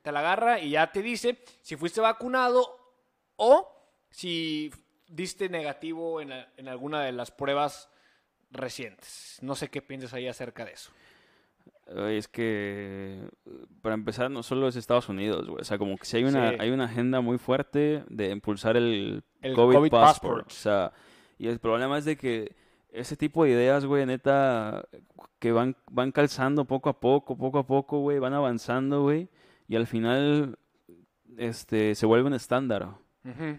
[0.01, 2.77] te la agarra y ya te dice si fuiste vacunado
[3.37, 3.67] o
[4.11, 4.71] si
[5.07, 7.89] diste negativo en, la- en alguna de las pruebas
[8.51, 9.37] recientes.
[9.41, 10.91] No sé qué piensas ahí acerca de eso.
[12.07, 15.61] Es que, eh, para empezar, no solo es Estados Unidos, güey.
[15.61, 16.55] O sea, como que si hay una, Sí.
[16.59, 20.45] hay una agenda muy fuerte de impulsar el, El COVID, COVID passport.
[20.45, 20.51] passport.
[20.51, 20.93] O sea,
[21.37, 22.55] y el problema es de que
[22.89, 24.87] ese tipo de ideas, güey, neta,
[25.37, 29.29] que van, van calzando poco a poco, poco a poco, güey, van avanzando, güey.
[29.67, 30.57] Y al final,
[31.37, 32.87] este, se vuelve un estándar.
[33.23, 33.57] Ujú.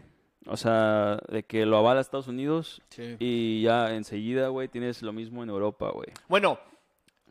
[0.49, 3.17] O sea, de que lo avala Estados Unidos Sí.
[3.19, 6.09] y ya enseguida, güey, tienes lo mismo en Europa, güey.
[6.29, 6.59] Bueno,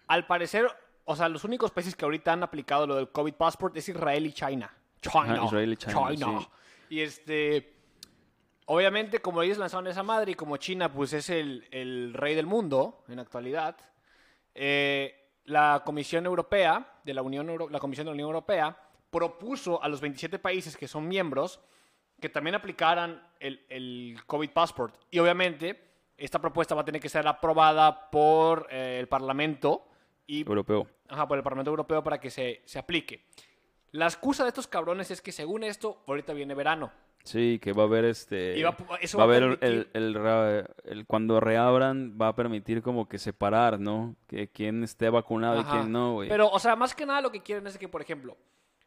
[0.07, 0.67] al parecer,
[1.05, 4.25] o sea, los únicos países que ahorita han aplicado lo del COVID passport es Israel
[4.25, 4.73] y China.
[5.01, 5.33] China.
[5.35, 6.47] Ajá, Israel y China, sí.
[6.89, 7.73] Y este,
[8.65, 12.45] obviamente, como ellos lanzaron esa madre y como China, pues es el, el rey del
[12.45, 13.77] mundo en la actualidad,
[14.53, 18.77] eh, la Comisión Europea, de la Unión Euro- la Comisión de la Unión Europea,
[19.09, 21.59] propuso a los 27 países que son miembros
[22.19, 24.95] que también aplicaran el, el COVID passport.
[25.11, 25.81] Y obviamente,
[26.17, 29.87] esta propuesta va a tener que ser aprobada por eh, el Parlamento
[30.27, 30.87] y Europeo.
[31.07, 33.25] Ajá, por el Parlamento Europeo para que se, se aplique.
[33.91, 36.91] La excusa de estos cabrones es que según esto, ahorita viene verano.
[37.23, 38.61] Sí, que va a haber este.
[38.63, 42.81] Va a- eso va a haber el, permitir- el, el- cuando reabran va a permitir
[42.83, 44.15] como que separar, ¿no?
[44.27, 45.69] Que quién esté vacunado Ajá.
[45.69, 46.29] y quién no, güey.
[46.29, 48.37] Pero, o sea, más que nada lo que quieren es que, por ejemplo,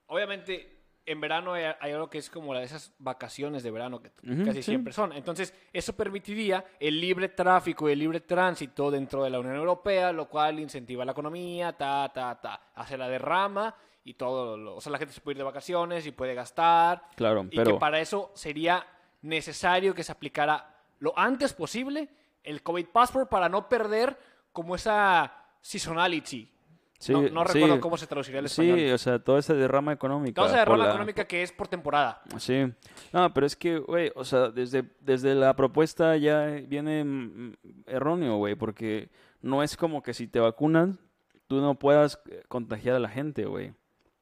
[0.06, 0.77] obviamente
[1.08, 4.10] en verano hay, hay algo que es como la de esas vacaciones de verano que
[4.44, 4.70] casi sí.
[4.70, 5.12] siempre son.
[5.12, 10.12] Entonces, eso permitiría el libre tráfico y el libre tránsito dentro de la Unión Europea,
[10.12, 14.56] lo cual incentiva la economía, ta, ta, ta, hace la derrama y todo.
[14.56, 17.02] Lo, o sea, la gente se puede ir de vacaciones y puede gastar.
[17.16, 18.86] Claro, y pero que para eso sería
[19.22, 22.08] necesario que se aplicara lo antes posible
[22.42, 24.18] el COVID Passport para no perder
[24.52, 26.50] como esa seasonality.
[26.98, 28.92] Sí, no, no sí, recuerdo cómo se traduciría Sí, español.
[28.94, 30.34] o sea, toda esa derrama económica.
[30.34, 32.20] Toda esa derrama la- económica que es por temporada.
[32.38, 32.66] Sí.
[33.12, 37.52] No, pero es que, güey, o sea, desde, desde la propuesta ya viene mm,
[37.86, 40.98] erróneo, güey, porque no es como que si te vacunan,
[41.46, 43.72] tú no puedas eh, contagiar a la gente, güey.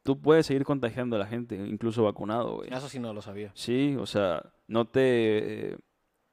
[0.02, 2.72] Tú puedes seguir contagiando a la gente, incluso vacunado, güey.
[2.72, 3.50] Eso sí no lo sabía.
[3.54, 5.72] Sí, o sea, no te...
[5.72, 5.78] eh,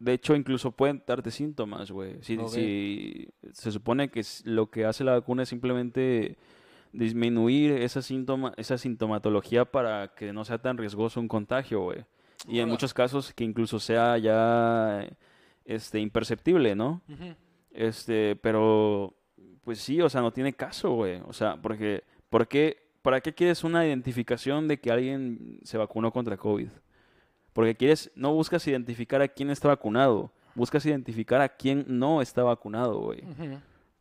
[0.04, 2.18] De hecho, incluso pueden darte síntomas, güey.
[2.20, 6.38] Si, si se supone que lo que hace la vacuna es simplemente
[6.92, 12.04] disminuir esa síntoma, esa sintomatología para que no sea tan riesgoso un contagio, güey.
[12.50, 15.08] Y en muchos casos que incluso sea ya
[15.64, 17.02] este imperceptible, ¿no?
[17.72, 19.16] Este, pero
[19.64, 21.22] pues sí, o sea, no tiene caso, güey.
[21.28, 26.12] O sea, porque ¿por qué para qué quieres una identificación de que alguien se vacunó
[26.12, 26.68] contra COVID?
[27.54, 32.44] Porque quieres no buscas identificar a quién está vacunado, buscas identificar a quién no está
[32.44, 33.24] vacunado, güey,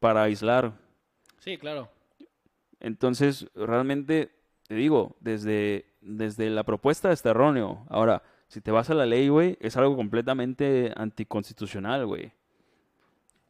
[0.00, 0.72] para aislar.
[1.38, 1.88] Sí, claro.
[2.80, 4.32] Entonces, realmente
[4.66, 7.84] te digo, desde desde la propuesta está erróneo.
[7.88, 12.32] Ahora, si te vas a la ley, güey, es algo completamente anticonstitucional, güey.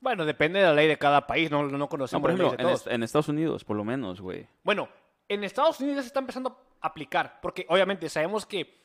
[0.00, 2.56] Bueno, depende de la ley de cada país, no, no No, conocemos por las ejemplo,
[2.56, 2.86] leyes de en, todos.
[2.86, 4.46] est- en Estados Unidos, por lo menos, güey.
[4.64, 4.88] Bueno,
[5.28, 8.81] en Estados Unidos ya se está empezando a aplicar, porque obviamente sabemos que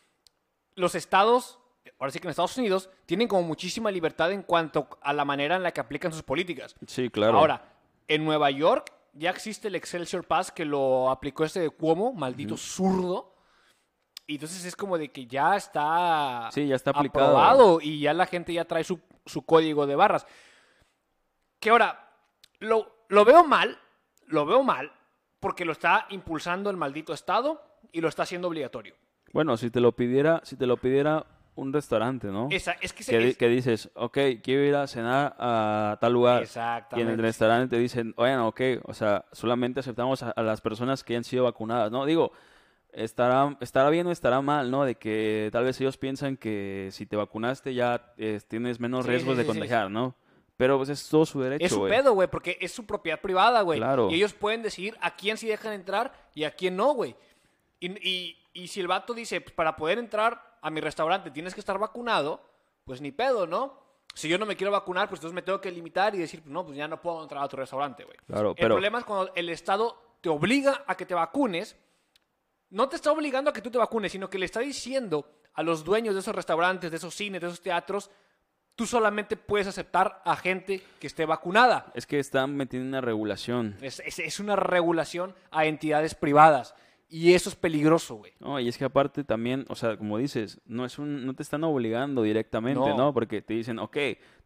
[0.77, 1.59] los estados,
[1.99, 5.55] ahora sí que en Estados Unidos, tienen como muchísima libertad en cuanto a la manera
[5.57, 6.75] en la que aplican sus políticas.
[6.85, 7.39] Sí, claro.
[7.39, 7.73] Ahora,
[8.07, 12.55] en Nueva York ya existe el Excelsior Pass que lo aplicó este de Cuomo, maldito
[12.55, 13.33] zurdo.
[14.27, 17.27] Y entonces es como de que ya está, Sí, ya está aplicado.
[17.29, 20.27] aprobado y ya la gente ya trae su, su código de barras.
[21.59, 22.11] Que ahora,
[22.59, 23.79] lo, lo veo mal,
[24.27, 24.91] lo veo mal,
[25.39, 28.95] porque lo está impulsando el maldito Estado y lo está haciendo obligatorio.
[29.33, 32.49] Bueno, si te lo pidiera, si te lo pidiera un restaurante, ¿no?
[32.51, 36.13] Esa, es que, se- que, es- que dices, ok, quiero ir a cenar a tal
[36.13, 36.33] lugar.
[36.33, 37.21] Y en el Exactamente.
[37.23, 41.23] restaurante te dicen, bueno, ok, o sea, solamente aceptamos a, a las personas que han
[41.23, 42.05] sido vacunadas, ¿no?
[42.05, 42.31] Digo,
[42.93, 44.83] estará, estará bien o estará mal, ¿no?
[44.85, 49.11] De que tal vez ellos piensan que si te vacunaste ya eh, tienes menos Sí,
[49.11, 50.15] riesgos sí, de sí, contagiar, ¿no?
[50.57, 53.61] Pero pues es todo su derecho, Es su pedo, güey, porque es su propiedad privada,
[53.61, 53.77] güey.
[53.79, 54.09] Claro.
[54.09, 57.15] Y ellos pueden decidir a quién sí dejan entrar y a quién no, güey.
[57.79, 61.53] Y, y- y si el vato dice, pues, para poder entrar a mi restaurante tienes
[61.53, 62.41] que estar vacunado,
[62.83, 63.85] pues ni pedo, ¿no?
[64.13, 66.51] Si yo no me quiero vacunar, pues entonces me tengo que limitar y decir, pues
[66.51, 68.17] no, pues ya no puedo entrar a tu restaurante, güey.
[68.25, 71.75] Claro, el pero- problema es cuando el Estado te obliga a que te vacunes,
[72.69, 75.63] no te está obligando a que tú te vacunes, sino que le está diciendo a
[75.63, 78.09] los dueños de esos restaurantes, de esos cines, de esos teatros,
[78.75, 81.91] tú solamente puedes aceptar a gente que esté vacunada.
[81.95, 83.77] Es que están metiendo una regulación.
[83.81, 86.75] Es, es- es una regulación a entidades privadas.
[87.09, 88.33] Y eso es peligroso, güey.
[88.39, 91.43] No, y es que aparte también, o sea, como dices, no es un, no te
[91.43, 92.97] están obligando directamente, No.
[92.97, 93.13] ¿no?
[93.13, 93.97] Porque te dicen, ok,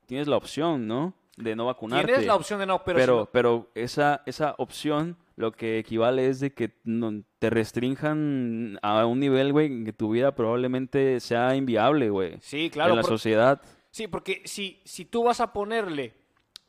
[0.06, 1.14] tienes la opción, ¿no?
[1.38, 2.06] De no vacunarte.
[2.08, 5.80] Tienes la opción de no, pero, pero, si no- pero esa, esa opción lo que
[5.80, 10.36] equivale es de que no- te restrinjan a un nivel, güey, en que tu vida
[10.36, 12.38] probablemente sea inviable, güey.
[12.42, 12.92] Sí, claro.
[12.92, 13.62] en la sociedad.
[13.90, 16.14] Sí, porque si, si tú vas a ponerle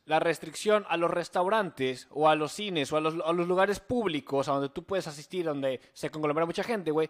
[0.04, 3.80] la restricción a los restaurantes o a los cines o a los, a los lugares
[3.80, 7.08] públicos a donde tú puedes asistir, donde se conglomera mucha gente, güey,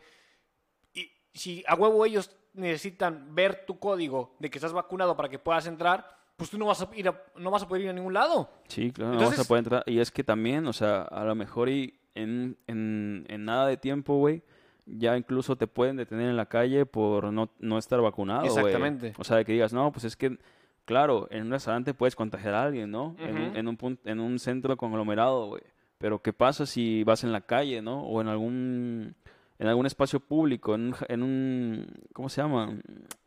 [0.93, 5.39] y si a huevo ellos necesitan ver tu código de que estás vacunado para que
[5.39, 7.93] puedas entrar, pues tú no vas a ir a, no vas a poder ir a
[7.93, 8.51] ningún lado.
[8.69, 9.85] Sí, claro, no vas a poder entrar.
[9.87, 13.77] Y es que también, o sea, a lo mejor y en, en, en nada de
[13.77, 14.43] tiempo, güey,
[14.87, 18.45] ya incluso te pueden detener en la calle por no, no estar vacunado.
[18.45, 19.15] Exactamente.
[19.19, 20.39] O sea, de que digas, no, pues es que,
[20.85, 23.15] claro, en un restaurante puedes contagiar a alguien, ¿no?
[23.19, 25.63] En, un, en, un, pun- en un centro conglomerado, güey.
[25.99, 28.03] Pero ¿qué pasa si vas en la calle, ¿no?
[28.03, 29.15] O en algún,
[29.59, 32.77] en algún espacio público, en un, en un, ¿cómo se llama?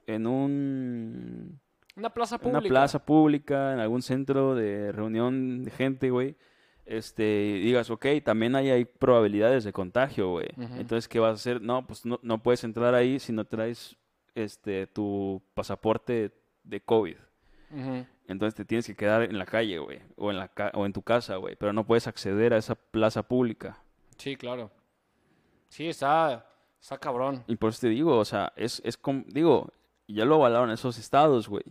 [0.08, 1.60] En un
[1.96, 2.60] Una plaza pública.
[2.60, 6.36] una plaza pública, en algún centro de reunión de gente, güey,
[6.86, 10.48] este, y digas, ok, también ahí hay probabilidades de contagio, güey.
[10.78, 11.62] Entonces, ¿qué vas a hacer?
[11.62, 13.96] No, pues no, no puedes entrar ahí si no traes
[14.36, 16.32] este, tu pasaporte
[16.64, 17.16] de COVID.
[18.28, 20.94] Entonces te tienes que quedar en la calle, güey, o en la ca- o en
[20.94, 23.78] tu casa, güey, pero no puedes acceder a esa plaza pública.
[24.18, 24.72] Sí, claro.
[25.70, 26.48] Sí, está,
[26.82, 27.44] está cabrón.
[27.48, 29.70] Y por eso te digo, o sea, es, es com- digo,
[30.08, 31.64] ya lo avalaron esos estados, güey.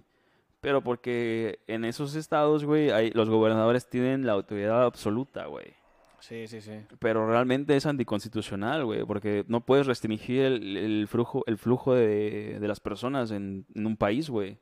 [0.61, 5.75] Pero porque en esos estados, güey, hay, los gobernadores tienen la autoridad absoluta, güey.
[6.21, 6.73] Sí, sí, sí.
[7.01, 12.59] Pero realmente es anticonstitucional, güey, porque no puedes restringir el, el flujo, el flujo de,
[12.61, 14.57] de las personas en, en un país, güey.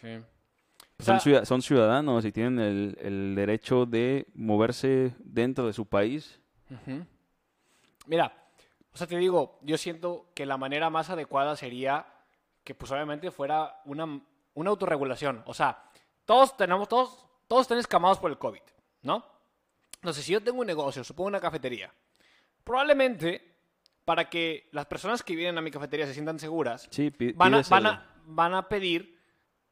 [0.00, 0.18] Sí.
[1.00, 6.40] Son, ciudad- son ciudadanos y tienen el, el derecho de moverse dentro de su país.
[8.06, 8.32] Mira,
[8.92, 12.06] o sea, te digo, yo siento que la manera más adecuada sería
[12.64, 14.20] que pues obviamente fuera una,
[14.54, 15.42] una autorregulación.
[15.46, 15.82] O sea,
[16.24, 18.60] todos tenemos, todos, todos están escamados por el COVID,
[19.02, 19.24] ¿no?
[19.96, 21.92] Entonces, si yo tengo un negocio, supongo una cafetería,
[22.64, 23.56] probablemente
[24.04, 27.62] para que las personas que vienen a mi cafetería se sientan seguras, Sí, van a,
[27.68, 29.17] van, a, van a pedir,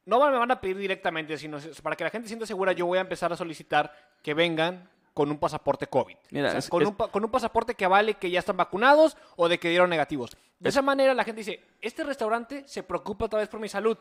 [0.06, 2.98] no me van a pedir directamente, sino para que la gente sienta segura, yo voy
[2.98, 3.92] a empezar a solicitar
[4.22, 6.16] que vengan con un pasaporte COVID.
[6.30, 8.56] Mira, O sea, es- con, es- Un, con un pasaporte que vale que ya están
[8.56, 10.36] vacunados o de que dieron negativos.
[10.58, 13.96] De esa manera la gente dice, este restaurante se preocupa otra vez por mi salud.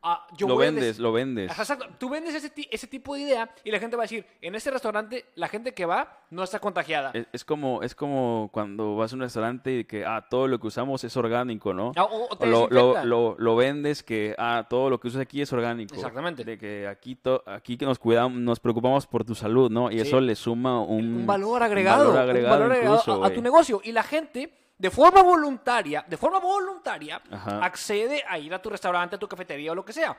[0.00, 1.50] Ah, yo lo vendes, lo vendes.
[1.50, 1.86] Ajá, exacto.
[1.98, 4.54] Tú vendes ese, ti- ese tipo de idea y la gente va a decir, en
[4.54, 7.10] este restaurante la gente que va no está contagiada.
[7.14, 10.60] Es, es como, es como cuando vas a un restaurante y que, ah, todo lo
[10.60, 11.92] que usamos es orgánico, ¿no?
[11.96, 15.08] Ah, o- o te O lo, lo, lo, lo vendes que, ah, todo lo que
[15.08, 15.94] usas aquí es orgánico.
[15.96, 16.44] Exactamente.
[16.44, 19.90] De que aquí, to- aquí que nos cuidamos, nos preocupamos por tu salud, ¿no?
[19.90, 20.00] Y Sí.
[20.02, 23.30] eso le suma un, un valor agregado, valor agregado un valor agregado incluso, a- a,
[23.34, 23.80] tu negocio.
[23.82, 27.64] Y la gente, de forma voluntaria, de forma voluntaria, Ajá.
[27.64, 30.16] accede a ir a tu restaurante, a tu cafetería o lo que sea.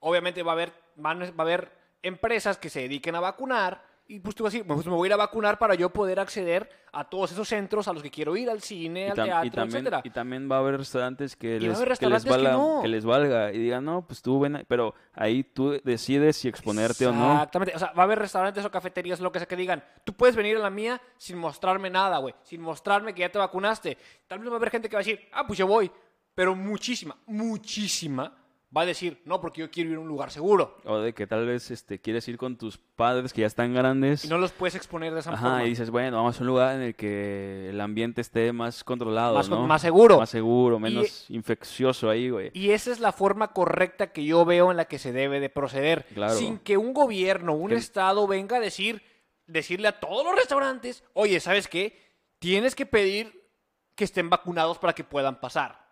[0.00, 4.20] Obviamente va a haber, van- va a haber empresas que se dediquen a vacunar y
[4.20, 6.20] pues tú vas a decir, pues me voy a ir a vacunar para yo poder
[6.20, 9.14] acceder a todos esos centros a los que quiero ir, al cine, Y, al y
[9.14, 10.00] teatro, también, etcétera.
[10.04, 12.80] y también va a haber restaurantes que, les, haber que, les restaurantes que valga, no.
[12.82, 16.48] que les valga y digan, no, pues tú ven, ahí", pero ahí tú decides si
[16.48, 17.32] exponerte o no.
[17.32, 17.74] Exactamente.
[17.74, 19.82] O sea, va a haber restaurantes o cafeterías, lo que sea que digan.
[20.04, 22.34] Tú puedes venir a la mía sin mostrarme nada, güey.
[22.42, 23.98] Sin mostrarme que ya te vacunaste.
[24.26, 25.90] Tal vez va a haber gente que va a decir, ah, pues yo voy.
[26.34, 28.32] Pero muchísima, muchísima
[28.74, 30.76] va a decir, no, porque yo quiero ir a un lugar seguro.
[30.84, 34.24] O de que tal vez este, quieres ir con tus padres que ya están grandes.
[34.24, 35.64] Y no los puedes exponer de esa Ajá, forma.
[35.64, 39.34] y dices, bueno, vamos a un lugar en el que el ambiente esté más controlado,
[39.36, 39.66] Más, ¿no?
[39.66, 40.18] más seguro.
[40.18, 42.50] Más seguro, menos infeccioso ahí, güey.
[42.54, 45.48] Y esa es la forma correcta que yo veo en la que se debe de
[45.48, 46.04] proceder.
[46.14, 46.34] Claro.
[46.34, 49.02] Sin que un gobierno, un estado venga a decir,
[49.46, 51.98] decirle a todos los restaurantes, oye, ¿sabes qué?
[52.40, 53.48] Tienes que pedir
[53.94, 55.86] que estén vacunados para que puedan pasar.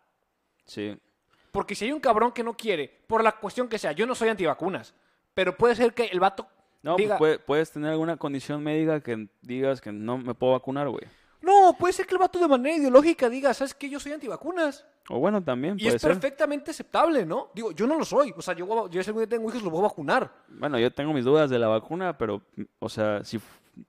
[0.67, 0.99] Sí.
[1.55, 4.17] Porque si hay un cabrón que no quiere, por la cuestión que sea, yo no
[4.17, 4.93] soy antivacunas,
[5.35, 6.49] pero puede ser que el vato
[6.83, 10.55] No, diga, pues puede- puedes tener alguna condición médica que digas que no me puedo
[10.55, 11.05] vacunar, güey.
[11.41, 13.89] no, puede ser que el vato de manera ideológica diga, ¿sabes qué?
[13.89, 14.85] Yo soy antivacunas.
[15.11, 16.11] O bueno, también Y puede es ser.
[16.13, 17.51] perfectamente aceptable, ¿no?
[17.55, 18.35] Digo, yo no lo soy.
[18.37, 20.33] O sea, yo, yo que tengo hijos, los voy a vacunar.
[20.49, 22.41] Bueno, yo tengo mis dudas de la vacuna, pero,
[22.81, 23.39] o sea, si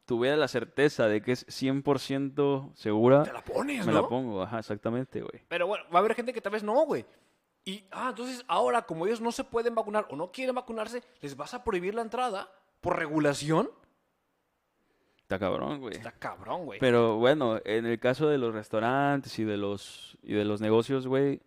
[0.06, 4.02] tuviera la certeza de que es 100% segura, Te la pones, me ¿no?
[4.02, 4.42] la pongo.
[4.44, 5.42] Ajá, exactamente, güey.
[5.48, 7.06] Pero bueno, va a haber gente que tal vez no, güey.
[7.66, 11.36] Y, ah, entonces ahora, como ellos no se pueden vacunar o no quieren vacunarse, ¿les
[11.36, 12.50] vas a prohibir la entrada
[12.80, 13.70] por regulación?
[15.24, 15.96] Está cabrón, güey.
[15.96, 16.80] Está cabrón, güey.
[16.80, 21.08] Pero bueno, en el caso de los restaurantes y de los y de los negocios,
[21.08, 21.42] güey,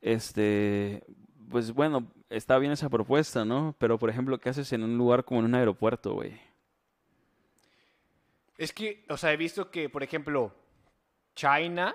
[0.00, 1.04] este,
[1.50, 3.74] pues bueno, está bien esa propuesta, ¿no?
[3.78, 6.40] Pero por ejemplo, ¿qué haces en un lugar como en un aeropuerto, güey?
[8.56, 10.54] Es que, o sea, he visto que, por ejemplo,
[11.34, 11.94] China.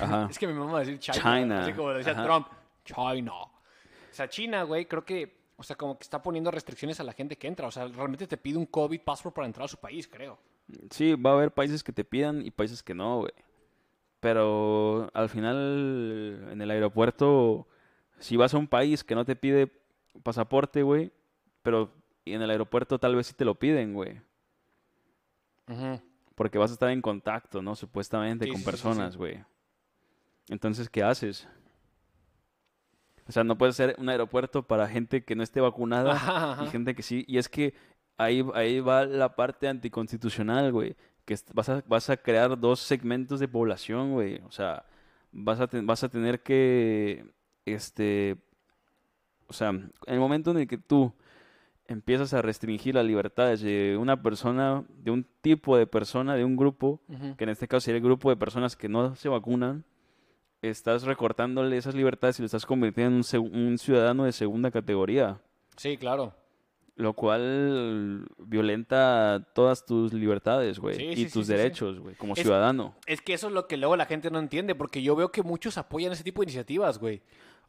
[0.00, 0.26] Ajá.
[0.30, 1.18] es que me mama decir China.
[1.18, 2.24] China, Así como decía ajá.
[2.24, 2.46] Trump.
[2.94, 3.32] China.
[3.32, 3.50] O
[4.12, 7.36] sea, China, güey, creo que, o sea, como que está poniendo restricciones a la gente
[7.36, 7.66] que entra.
[7.66, 10.38] O sea, realmente te pide un COVID passport para entrar a su país, creo.
[10.90, 13.32] Sí, va a haber países que te pidan y países que no, güey.
[14.20, 17.66] Pero al final, en el aeropuerto,
[18.18, 19.72] si vas a un país que no te pide
[20.22, 21.10] pasaporte, güey,
[21.62, 21.92] pero
[22.26, 24.20] en el aeropuerto tal vez sí te lo piden, güey.
[26.34, 27.74] Porque vas a estar en contacto, ¿no?
[27.74, 29.18] Supuestamente Sí, con sí, sí, sí, personas, sí.
[29.18, 29.44] güey.
[30.48, 31.48] Entonces, ¿qué haces?
[33.30, 36.64] O sea, no puede ser un aeropuerto para gente que no esté vacunada Ajá, ajá.
[36.64, 37.24] y gente que sí.
[37.28, 37.74] Y es que
[38.18, 40.96] ahí, ahí va la parte anticonstitucional, güey.
[41.24, 44.40] Que vas a, vas a crear dos segmentos de población, güey.
[44.46, 44.84] O sea,
[45.30, 47.24] vas a, ten- vas a tener que,
[47.66, 48.36] este,
[49.46, 51.12] o sea, en el momento en el que tú
[51.86, 56.56] empiezas a restringir las libertades de una persona, de un tipo de persona, de un
[56.56, 57.00] grupo,
[57.36, 59.84] que en este caso sería el grupo de personas que no se vacunan,
[60.62, 65.40] estás recortándole esas libertades y lo estás convirtiendo en un, ciudadano de segunda categoría,
[65.76, 66.34] Sí, claro.
[66.96, 72.34] lo cual violenta todas tus libertades, güey, Sí, y sí, tus sí, derechos, güey, como
[72.34, 72.94] Es- ciudadano.
[73.06, 75.42] Es que eso es lo que luego la gente no entiende, porque yo veo que
[75.42, 77.22] muchos apoyan ese tipo de iniciativas, güey.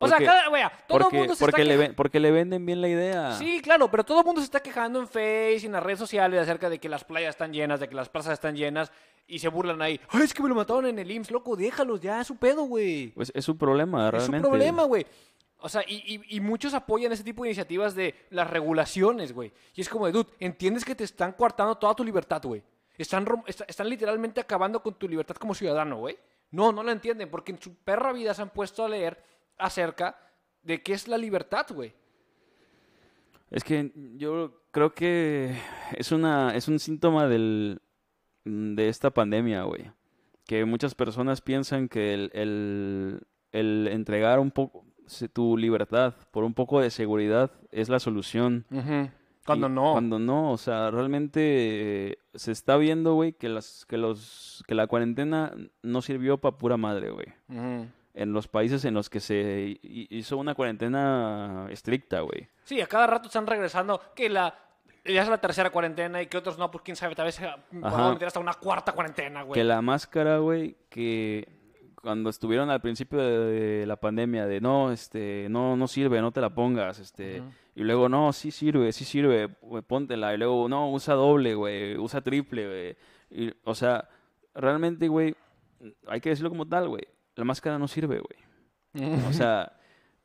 [0.04, 2.20] O Porque- sea, cada, güey, todo el mundo se porque, está le, queja- ven- porque
[2.20, 3.32] le venden bien la idea.
[3.34, 6.00] Sí, claro, pero todo el mundo se está quejando en Face y en las redes
[6.00, 8.92] sociales acerca de que las playas están llenas, de que las plazas están llenas
[9.28, 10.00] y se burlan ahí.
[10.10, 12.64] Ay, es que me lo mataron en el IMSS, loco, déjalos, ya es su pedo,
[12.64, 13.12] güey.
[13.12, 14.48] Pues es su problema, Es su realmente.
[14.48, 15.06] problema, güey.
[15.64, 19.54] O sea, y, y- y muchos apoyan ese tipo de iniciativas de las regulaciones, güey.
[19.76, 22.64] Y es como de, dude, ¿entiendes que te están coartando toda tu libertad, güey?
[22.98, 26.18] Están, están literalmente acabando con tu libertad como ciudadano, güey.
[26.52, 29.24] No, no lo entienden, porque en su perra vida se han puesto a leer
[29.58, 30.18] acerca
[30.64, 31.94] de qué es la libertad, güey.
[33.50, 35.56] Es que yo creo que
[35.94, 37.82] es una es un síntoma del
[38.46, 39.92] de esta pandemia, güey.
[40.46, 43.22] Que muchas personas piensan que el, el,
[43.52, 44.86] el entregar un poco
[45.34, 48.66] tu libertad por un poco de seguridad es la solución.
[49.46, 49.92] Cuando Y no.
[49.92, 54.76] Cuando no, o sea, realmente eh, se está viendo, güey, que las que los que
[54.76, 57.28] la cuarentena no sirvió para pura madre, güey.
[58.14, 62.48] En los países en los que se hi- hizo una cuarentena estricta, güey.
[62.64, 64.54] Sí, a cada rato están regresando que la
[65.06, 67.40] ya es la tercera cuarentena y que otros no, pues quién sabe, tal vez
[67.72, 69.60] podamos meter hasta una cuarta cuarentena, güey.
[69.60, 71.48] Que la máscara, güey, que
[71.96, 76.42] cuando estuvieron al principio de, la pandemia, de no, este, no, no sirve, no te
[76.42, 77.44] la pongas, este,
[77.76, 81.98] y luego, no, sí sirve, sí sirve, güey, póntela, y luego, no, usa doble, güey,
[81.98, 82.98] usa triple, güey.
[83.30, 84.10] Y, o sea,
[84.54, 85.36] realmente, güey,
[86.08, 88.52] hay que decirlo como tal, güey, la máscara no sirve, güey.
[89.30, 89.72] O sea,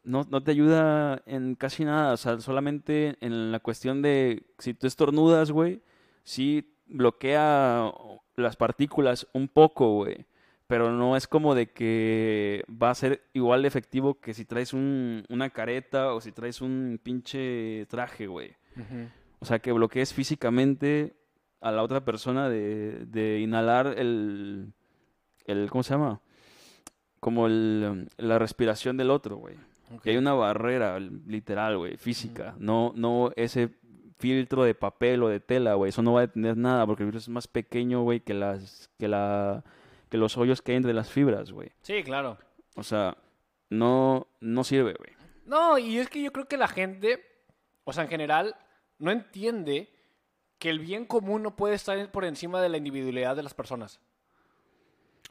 [0.07, 2.15] no, no te ayuda en casi nada.
[2.15, 5.83] O sea, solamente en la cuestión de si tú estornudas, güey,
[6.23, 7.93] sí bloquea
[8.37, 10.27] las partículas un poco, güey.
[10.69, 14.73] Pero no es como de que va a ser igual de efectivo que si traes
[14.73, 18.57] un, una careta o si traes un pinche traje, güey.
[19.41, 21.17] O sea, que bloquees físicamente
[21.61, 24.73] a la otra persona de, de inhalar el,
[25.47, 26.21] el, ¿cómo se llama?
[27.21, 29.57] Como el, la respiración del otro, güey.
[29.95, 30.03] Ok.
[30.03, 32.55] Que hay una barrera, literal, güey, física.
[32.59, 33.70] No, no ese
[34.18, 35.91] filtro de papel o de tela, güey.
[35.91, 38.91] Eso no va a detener nada porque el virus es más pequeño, güey, que las,
[38.99, 39.64] que la,
[40.09, 41.70] que los hoyos que hay entre las fibras, güey.
[41.82, 42.39] Sí, claro.
[42.74, 43.16] O sea,
[43.70, 45.11] no, no sirve, güey.
[45.45, 47.24] No, y es que yo creo que la gente,
[47.84, 48.57] o sea, en general,
[48.99, 49.91] no entiende
[50.59, 54.01] que el bien común no puede estar por encima de la individualidad de las personas.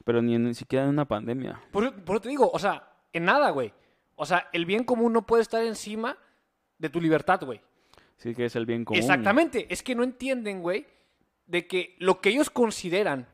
[0.04, 1.62] Pero ni, ni siquiera en una pandemia.
[1.72, 3.74] Por, por eso te digo, o sea, en nada, güey.
[4.16, 6.18] O sea, el bien común no puede estar encima
[6.78, 7.62] de tu libertad, güey.
[8.18, 9.02] Sí que es el bien común.
[9.02, 9.68] Exactamente.
[9.70, 10.86] Es que no entienden, güey,
[11.46, 13.28] de que lo que ellos consideran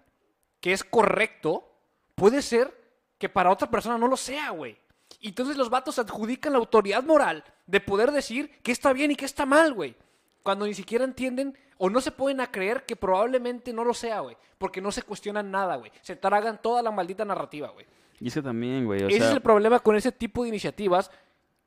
[0.59, 1.67] que es correcto
[2.15, 2.79] puede ser
[3.17, 4.77] que para otra persona no lo sea, güey.
[5.19, 9.15] Y entonces los vatos adjudican la autoridad moral de poder decir que está bien y
[9.15, 9.95] que está mal, güey.
[10.43, 14.21] Cuando ni siquiera entienden o no se pueden a creer que probablemente no lo sea,
[14.21, 14.37] güey.
[14.57, 15.91] Porque no se cuestionan nada, güey.
[16.01, 17.85] Se tragan toda la maldita narrativa, güey.
[18.21, 19.03] Y ese también, güey.
[19.03, 21.11] O Ese sea, es el problema con ese tipo de iniciativas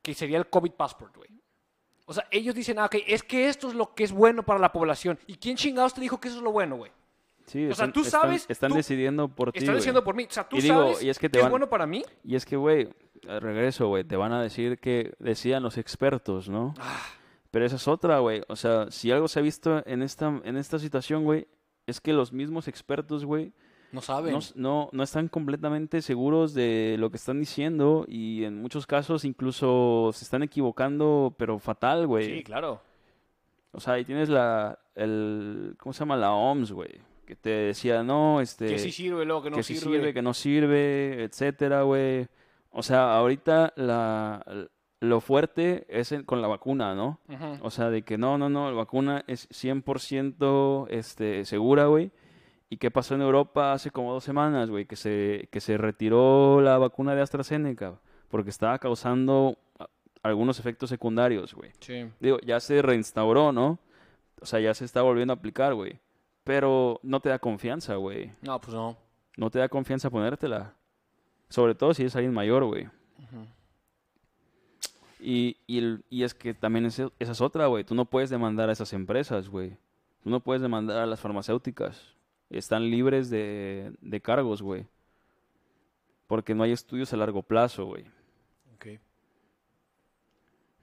[0.01, 1.29] que sería el COVID Passport, güey.
[2.05, 4.59] O sea, ellos dicen, ah, ok, es que esto es lo que es bueno para
[4.59, 5.19] la población.
[5.27, 6.91] ¿Y quién chingados te dijo que eso es lo bueno, güey?
[7.47, 9.59] sí, o sea, están- tú están- sabes, Están, tú- decidiendo por ti.
[9.59, 9.79] Están güey.
[9.81, 10.23] diciendo por mí.
[10.23, 12.03] O sea, tú Y digo, sabes y es que te qué es bueno para mí.
[12.23, 12.89] Y es que, güey,
[13.27, 16.73] al regreso, güey, te van a decir que decían los expertos, ¿no?
[16.79, 17.03] Ah.
[17.51, 18.41] Pero esa es otra, güey.
[18.47, 21.47] O sea, si algo se ha visto en esta, en esta situación, güey,
[21.85, 23.51] es que los mismos expertos, güey,
[23.91, 24.33] No saben.
[24.33, 29.23] no, no, no están completamente seguros de lo que están diciendo y en muchos casos
[29.25, 32.37] incluso se están equivocando, pero fatal, güey.
[32.39, 32.81] Sí, claro.
[33.71, 36.15] O sea, ahí tienes la, el, ¿cómo se llama?
[36.17, 36.91] La OMS, güey,
[37.25, 40.13] que te decía, no, este, que sí sirve, luego que no que sí sirve.
[40.13, 42.27] que no sirve, etcétera, güey.
[42.71, 44.45] O sea, ahorita la,
[45.01, 47.19] lo fuerte es en- con la vacuna, ¿no?
[47.29, 47.57] Ujú.
[47.65, 52.11] O sea, de que no, no, no, la vacuna es 100% este, segura, güey.
[52.69, 54.85] ¿Y qué pasó en Europa hace como dos semanas, güey?
[54.85, 57.99] Que se, que se retiró la vacuna de AstraZeneca
[58.29, 59.87] porque estaba causando a-
[60.23, 61.71] algunos efectos secundarios, güey.
[61.79, 62.09] Sí.
[62.19, 63.77] Digo, ya se reinstauró, ¿no?
[64.41, 65.99] O sea, ya se está volviendo a aplicar, güey.
[66.43, 68.31] Pero no te da confianza, güey.
[68.41, 68.97] No, pues no.
[69.37, 70.73] No te da confianza ponértela.
[71.49, 72.87] Sobre todo si es alguien mayor, güey.
[75.19, 77.83] Y, y, el- y es que también esa es otra, güey.
[77.83, 79.77] Tú no puedes demandar a esas empresas, güey.
[80.23, 82.14] Tú no puedes demandar a las farmacéuticas.
[82.49, 84.87] Están libres de, de cargos, güey.
[86.27, 88.05] Porque no hay estudios a largo plazo, güey.
[88.75, 88.99] Ok.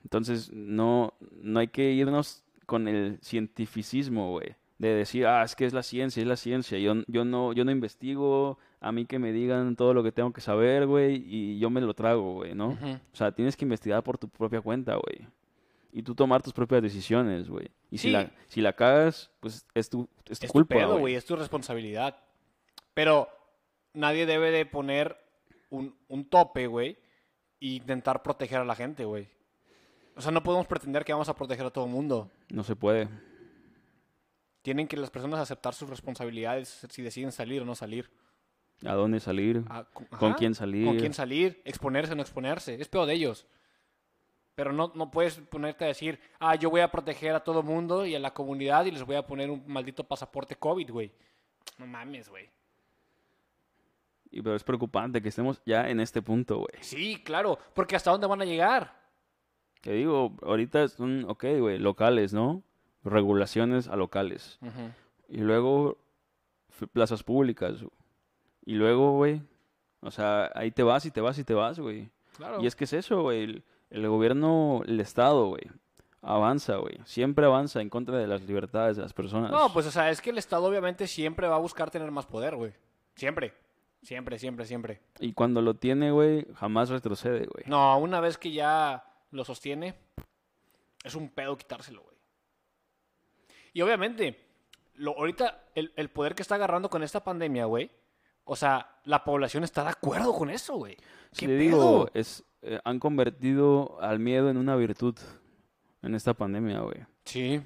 [0.05, 4.55] Entonces, no, no hay que irnos con el cientificismo, güey.
[4.79, 6.79] De decir, ah, es que es la ciencia, es la ciencia.
[6.79, 10.33] Yo, yo, no, yo no investigo, a mí que me digan todo lo que tengo
[10.33, 12.71] que saber, güey, y yo me lo trago, güey, ¿no?
[12.71, 15.29] O sea, tienes que investigar por tu propia cuenta, güey.
[15.93, 17.71] Y tú tomar tus propias decisiones, güey.
[17.91, 20.99] Y si, la, si la cagas, pues es tu, es tu Es tu culpa, pedo,
[20.99, 21.15] güey.
[21.15, 22.17] Es tu responsabilidad.
[22.95, 23.29] Pero
[23.93, 25.19] nadie debe de poner
[25.69, 26.97] un, un tope, güey,
[27.61, 29.29] e intentar proteger a la gente, güey.
[30.17, 32.31] O sea, no podemos pretender que vamos a proteger a todo el mundo.
[32.51, 33.09] No se puede.
[34.63, 38.11] Tienen que las personas aceptar sus responsabilidades si deciden salir o no salir.
[38.85, 39.63] ¿A dónde salir?
[39.69, 40.87] Ah, con, ¿Con ajá, quién salir?
[40.87, 42.81] Con quién salir, exponerse o no exponerse.
[42.81, 43.47] Es peor de ellos.
[44.55, 48.05] Pero no, no puedes ponerte a decir, ah, yo voy a proteger a todo mundo
[48.05, 51.13] y a la comunidad y les voy a poner un maldito pasaporte COVID, güey.
[51.79, 52.51] No mames, güey.
[54.31, 56.83] Y, pero es preocupante que estemos ya en este punto, güey.
[56.83, 59.01] Sí, claro, porque hasta dónde van a llegar.
[59.81, 62.63] Que digo, ahorita son, ok, güey, locales, ¿no?
[63.05, 64.59] Regulaciones a locales.
[65.29, 65.99] Y luego
[66.93, 67.85] plazas públicas.
[68.65, 69.43] Y luego, güey,
[70.01, 72.11] o sea, ahí te vas y te vas y te vas, güey.
[72.37, 72.63] Claro.
[72.63, 73.63] Y es que es eso, güey.
[73.93, 75.63] El, gobierno, el Estado, güey,
[76.23, 76.99] avanza, güey.
[77.05, 79.51] Siempre avanza en contra de las libertades de las personas.
[79.51, 82.27] No, pues o sea, es que el Estado obviamente siempre va a buscar tener más
[82.27, 82.73] poder, güey.
[83.15, 83.55] Siempre.
[84.03, 85.01] Siempre, siempre, siempre.
[85.21, 87.65] Y cuando lo tiene, güey, jamás retrocede, güey.
[87.67, 89.95] No, una vez que ya lo sostiene,
[91.05, 92.17] es un pedo quitárselo, güey.
[93.75, 94.45] Y obviamente,
[94.95, 97.91] lo, ahorita el, el poder que está agarrando con esta pandemia, güey,
[98.45, 100.97] o sea, la población está de acuerdo con eso, güey.
[101.37, 101.63] ¿Qué le pedo?
[101.63, 105.17] digo, es, eh, han convertido al miedo en una virtud
[106.03, 107.05] en esta pandemia, güey.
[107.25, 107.63] Sí.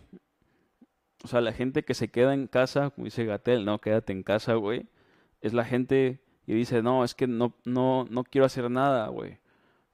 [1.25, 4.23] O sea, la gente que se queda en casa, como dice Gatel, no, quédate en
[4.23, 4.87] casa, güey.
[5.41, 9.39] Es la gente que dice, no, es que no, no, no quiero hacer nada, güey.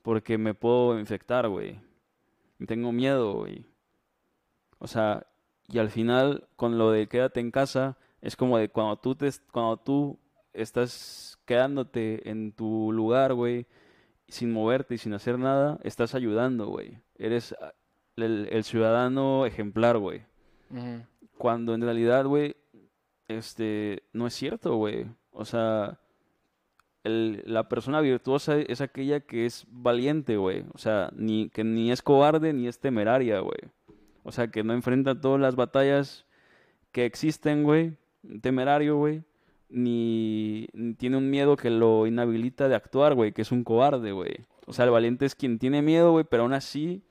[0.02, 1.80] Porque me puedo infectar, güey.
[2.66, 3.64] Tengo miedo, güey.
[4.78, 5.26] O sea,
[5.68, 9.30] y al final, con lo de quédate en casa, es como de cuando tú, te,
[9.52, 10.18] cuando tú
[10.52, 13.66] estás quedándote en tu lugar, güey,
[14.28, 16.98] sin moverte y sin hacer nada, estás ayudando, güey.
[17.18, 17.72] Eres ah,
[18.16, 20.22] el, el ciudadano ejemplar, güey.
[21.38, 22.56] Cuando en realidad, güey,
[23.28, 25.06] este, no es cierto, güey.
[25.32, 25.98] O sea,
[27.04, 30.64] el- la persona virtuosa es aquella que es valiente, güey.
[30.72, 33.58] O sea, ni, que ni es cobarde ni es temeraria, güey.
[34.22, 36.26] O sea, que no enfrenta todas las batallas
[36.92, 37.96] que existen, güey.
[38.40, 39.24] Temerario, güey.
[39.74, 44.12] Ni, ni tiene un miedo que lo inhabilita de actuar, güey, que es un cobarde,
[44.12, 44.44] güey.
[44.66, 47.02] O sea, el valiente es quien tiene miedo, güey, pero aún así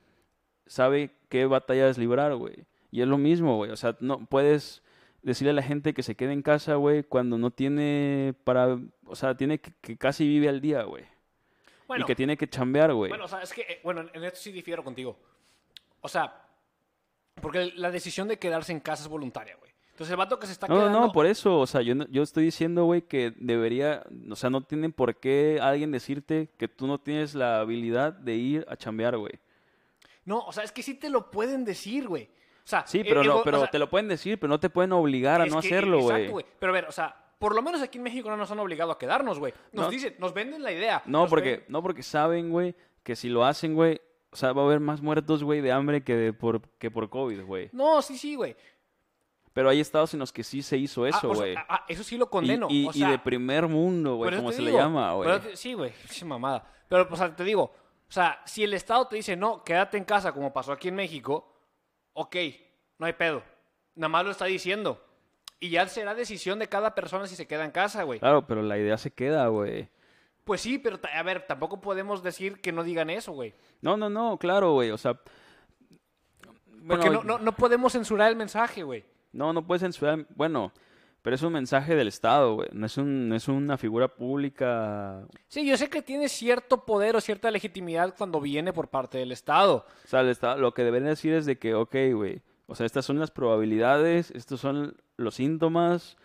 [0.68, 2.66] sabe qué batallas librar, güey.
[2.92, 3.72] Y es lo mismo, güey.
[3.72, 4.84] O sea, no puedes
[5.22, 8.80] decirle a la gente que se quede en casa, güey, cuando no tiene para...
[9.06, 11.06] O sea, tiene que, que casi vive al día, güey.
[11.88, 13.10] Bueno, y que tiene que chambear, güey.
[13.10, 15.18] bueno, o sea, es que, eh, bueno, en esto sí difiero contigo.
[16.00, 16.46] O sea,
[17.42, 19.71] porque la decisión de quedarse en casa es voluntaria, güey.
[20.02, 21.00] Entonces el vato que se está No, no, quedando...
[21.00, 24.50] no, por eso, o sea, yo, no- yo estoy diciendo, güey, que debería, o sea,
[24.50, 28.76] no tiene por qué alguien decirte que tú no tienes la habilidad de ir a
[28.76, 29.34] chambear, güey.
[30.26, 32.24] No, o sea, es que sí te lo pueden decir, güey.
[32.64, 34.60] O sea, Sí, el- pero no, o pero sea, te lo pueden decir, pero no
[34.60, 36.46] te pueden obligar a no que- hacerlo, exacto, güey.
[36.60, 38.92] Pero a ver, o sea, por lo menos aquí en México no nos han obligado
[38.92, 39.54] a quedarnos, güey.
[39.72, 39.92] Nos No.
[39.92, 41.04] dicen, nos venden la idea.
[41.06, 42.74] No, porque, ven- no porque saben, güey,
[43.04, 46.04] que si lo hacen, güey, o sea, va a haber más muertos, güey, de hambre
[46.04, 47.70] que, de por, que por COVID, güey.
[47.72, 48.56] No, sí, sí, güey.
[49.54, 51.56] Pero hay estados en los que sí se hizo Ah, eso, o sea, güey.
[51.58, 52.68] ah, ah, eso sí lo condeno.
[52.70, 55.30] y- o y sea, de primer mundo, güey, como se le llama, güey.
[55.56, 55.92] Sí, güey,
[56.26, 56.66] mamada.
[56.88, 60.06] Pero, o sea, te digo, o sea, si el Estado te dice, no, quédate en
[60.06, 61.54] casa, como pasó aquí en México,
[62.14, 62.36] ok,
[62.98, 63.44] no hay pedo.
[63.96, 65.04] Nada más lo está diciendo.
[65.60, 68.20] Y ya será decisión de cada persona si se queda en casa, güey.
[68.20, 69.90] Claro, pero la idea se queda, güey.
[70.44, 73.54] Pues sí, pero, a ver, tampoco podemos decir que no digan eso, güey.
[73.82, 75.20] No, no, no, claro, güey, o sea...
[76.88, 79.06] Porque bueno, no, no, no podemos censurar el mensaje, güey.
[79.34, 80.26] No, no puedes censurar.
[80.36, 80.72] Bueno,
[81.22, 82.70] pero es un mensaje del Estado, güey.
[82.74, 85.26] No es, un, no es una figura pública.
[85.48, 89.32] Sí, yo sé que tiene cierto poder o cierta legitimidad cuando viene por parte del
[89.32, 89.86] Estado.
[90.04, 92.42] O sea, el Estado, lo que deberían decir es de que, ok, güey.
[92.68, 96.18] O sea, estas son las probabilidades, estos son los síntomas,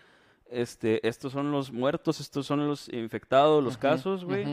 [0.48, 4.44] este, estos son los muertos, estos son los infectados, los casos, güey.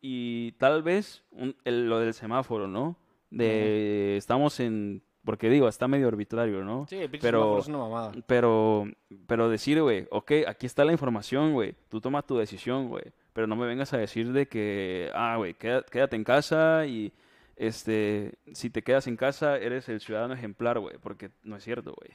[0.00, 2.96] Y tal vez un- el- lo del semáforo, ¿no?
[3.30, 5.02] De estamos en.
[5.24, 6.86] Porque digo, está medio arbitrario, ¿no?
[6.88, 8.12] Sí, el Pero- es una mamada.
[8.26, 8.86] Pero,
[9.26, 13.46] pero decir, güey, ok, aquí está la información, güey, tú tomas tu decisión, güey, pero
[13.46, 17.10] no me vengas a decir de que, ah, güey, quédate en casa y,
[17.56, 21.94] este, si te quedas en casa eres el ciudadano ejemplar, güey, porque no es cierto,
[21.94, 22.10] güey.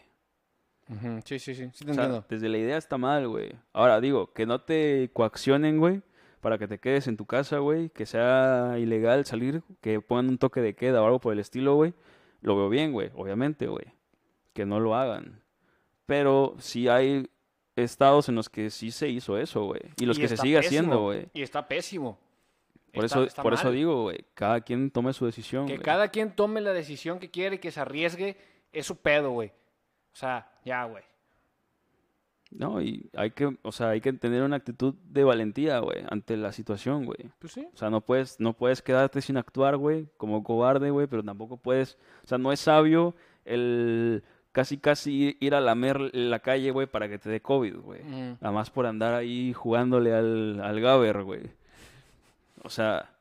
[0.89, 2.25] Ujú, Sí, sí, sí, sí te O sea, entiendo.
[2.29, 3.51] desde la idea está mal, güey.
[3.73, 6.01] Ahora, digo, que no te coaccionen, güey,
[6.41, 10.37] para que te quedes en tu casa, güey, que sea ilegal salir, que pongan un
[10.37, 11.93] toque de queda o algo por el estilo, güey,
[12.41, 13.85] lo veo bien, güey, obviamente, güey,
[14.53, 15.43] que no lo hagan.
[16.05, 17.29] Pero sí hay
[17.75, 20.57] estados en los que sí se hizo eso, güey, y los Y que se sigue
[20.57, 21.27] pésimo, haciendo, güey.
[21.33, 22.17] Y está pésimo.
[22.93, 26.07] Por Está- eso, está por eso digo, güey, cada quien tome su decisión, Que cada
[26.07, 28.35] quien tome la decisión que quiere y que se arriesgue
[28.73, 29.49] es su pedo, güey.
[30.11, 31.03] O sea, ya, güey.
[32.51, 36.35] No, y hay que, o sea, hay que tener una actitud de valentía, güey, ante
[36.35, 37.29] la situación, güey.
[37.37, 37.67] Pues sí.
[37.73, 41.57] O sea, no puedes, no puedes quedarte sin actuar, güey, como cobarde, güey, pero tampoco
[41.57, 46.87] puedes, o sea, no es sabio el casi casi ir a lamer la calle, güey,
[46.87, 48.03] para que te dé COVID, güey.
[48.03, 48.37] Mm.
[48.41, 51.51] Nada más por andar ahí jugándole al, al Gaber, güey.
[52.63, 53.11] O sea,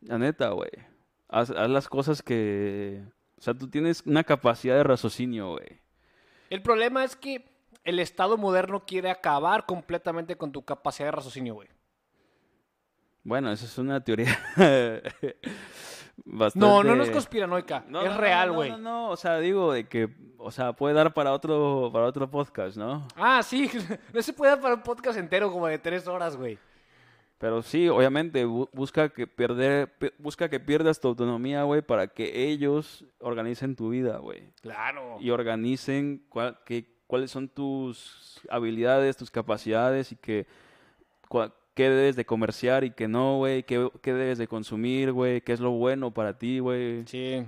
[0.00, 0.70] la neta, güey.
[1.28, 3.02] Haz, haz las cosas que...
[3.36, 5.80] O sea, tú tienes una capacidad de raciocinio, güey.
[6.50, 7.44] El problema es que
[7.84, 11.68] el Estado moderno quiere acabar completamente con tu capacidad de raciocinio, güey.
[13.22, 14.36] Bueno, esa es una teoría
[16.24, 16.58] bastante...
[16.66, 17.84] No, no, no es conspiranoica.
[17.88, 18.70] No, es no, no, real, no, güey.
[18.70, 20.08] No, no, o sea, digo de que,
[20.38, 23.06] o sea, puede dar para otro, para otro podcast, ¿no?
[23.16, 23.70] Ah, sí.
[24.12, 26.58] No se puede dar para un podcast entero como de tres horas, güey.
[27.38, 32.48] Pero sí, obviamente, bu- busca que perder, busca que pierdas tu autonomía, güey, para que
[32.48, 34.52] ellos organicen tu vida, güey.
[34.62, 35.16] Claro.
[35.20, 40.48] Y organicen cuál- qué- cuáles son tus habilidades, tus capacidades y que
[41.74, 45.52] qué debes de comerciar y qué no, güey, qué, qué debes de consumir, güey, qué
[45.52, 47.06] es lo bueno para ti, güey.
[47.06, 47.46] Sí.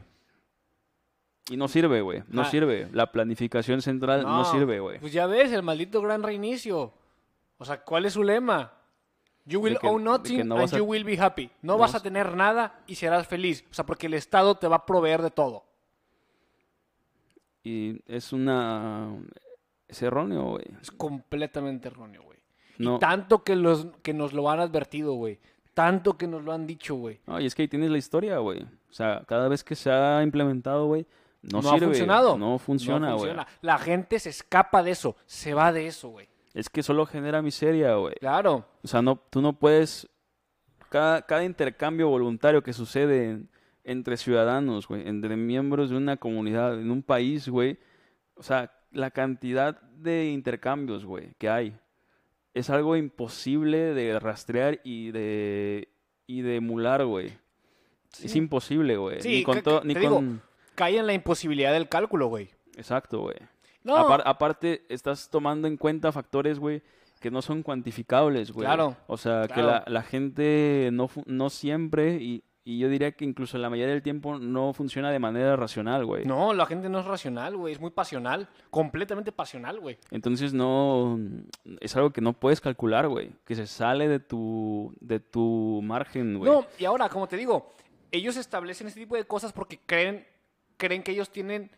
[1.51, 2.45] Y no sirve, güey, no Ah.
[2.45, 2.89] sirve.
[2.93, 5.01] La planificación central no, sirve, güey.
[5.01, 6.93] Pues ya ves, el maldito gran reinicio.
[7.59, 8.73] O sea, ¿cuál es su lema?
[9.47, 11.51] You will que- own nothing no and a- you will be happy.
[11.61, 13.65] No, no vas a tener nada y serás feliz.
[13.69, 15.65] O sea, porque el Estado te va a proveer de todo.
[17.65, 19.11] Y es una...
[19.89, 20.65] Es erróneo, güey.
[20.81, 22.39] Es completamente erróneo, güey.
[22.79, 25.39] No, Y tanto que, los, que nos lo han advertido, güey.
[25.75, 27.21] Tanto que nos lo han dicho, güey.
[27.27, 28.63] no, y es que ahí tienes la historia, güey.
[28.63, 31.07] O sea, cada vez que se ha implementado, güey,
[31.43, 32.37] no, No ha funcionado.
[32.39, 33.29] No funciona, No güey.
[33.31, 33.47] funciona.
[33.61, 35.17] La gente se escapa de eso.
[35.27, 36.29] Se va de eso, güey.
[36.55, 38.15] Es que solo genera miseria, güey.
[38.19, 38.67] Claro.
[38.83, 40.09] O sea, no, tú no puedes.
[40.89, 43.51] Cada, cada intercambio voluntario que sucede en-
[43.85, 47.79] entre ciudadanos, güey, entre miembros de una comunidad, en un país, güey.
[48.35, 51.77] O sea, la cantidad de intercambios, güey, que hay.
[52.55, 55.89] Es algo imposible de rastrear y de,
[56.27, 57.33] y de emular, güey.
[58.23, 59.21] Es imposible, güey.
[59.21, 60.43] Sí, ni con ni digo, con...
[60.75, 62.49] Cae en la imposibilidad del cálculo, güey.
[62.77, 63.37] Exacto, güey.
[63.85, 63.97] No.
[63.97, 66.83] Apar- aparte, estás tomando en cuenta factores, güey,
[67.21, 68.67] que no son cuantificables, güey.
[68.67, 73.25] Claro, O sea, que la, la gente no, no siempre, y, Y yo diría que
[73.25, 76.25] incluso la mayoría del tiempo no funciona de manera racional, güey.
[76.25, 77.73] No, la gente no es racional, güey.
[77.73, 78.49] Es muy pasional.
[78.71, 79.99] Completamente pasional, güey.
[80.11, 81.17] Entonces no
[81.79, 86.39] es algo que no puedes calcular, güey, que se sale de tu de tu margen,
[86.39, 86.51] güey.
[86.51, 87.71] No, y ahora, como te digo,
[88.11, 90.27] ellos establecen este tipo de cosas porque creen
[90.77, 91.71] creen que ellos tienen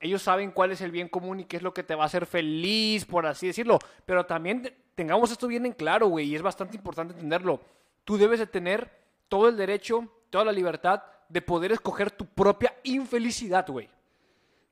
[0.00, 2.06] ellos saben cuál es el bien común y qué es lo que te va a
[2.08, 3.78] hacer feliz, por así decirlo.
[4.04, 7.62] Pero también te- tengamos esto bien en claro, güey, y es bastante importante entenderlo.
[8.04, 8.90] Tú debes de tener
[9.28, 13.88] todo el derecho, toda la libertad de poder escoger tu propia infelicidad, güey.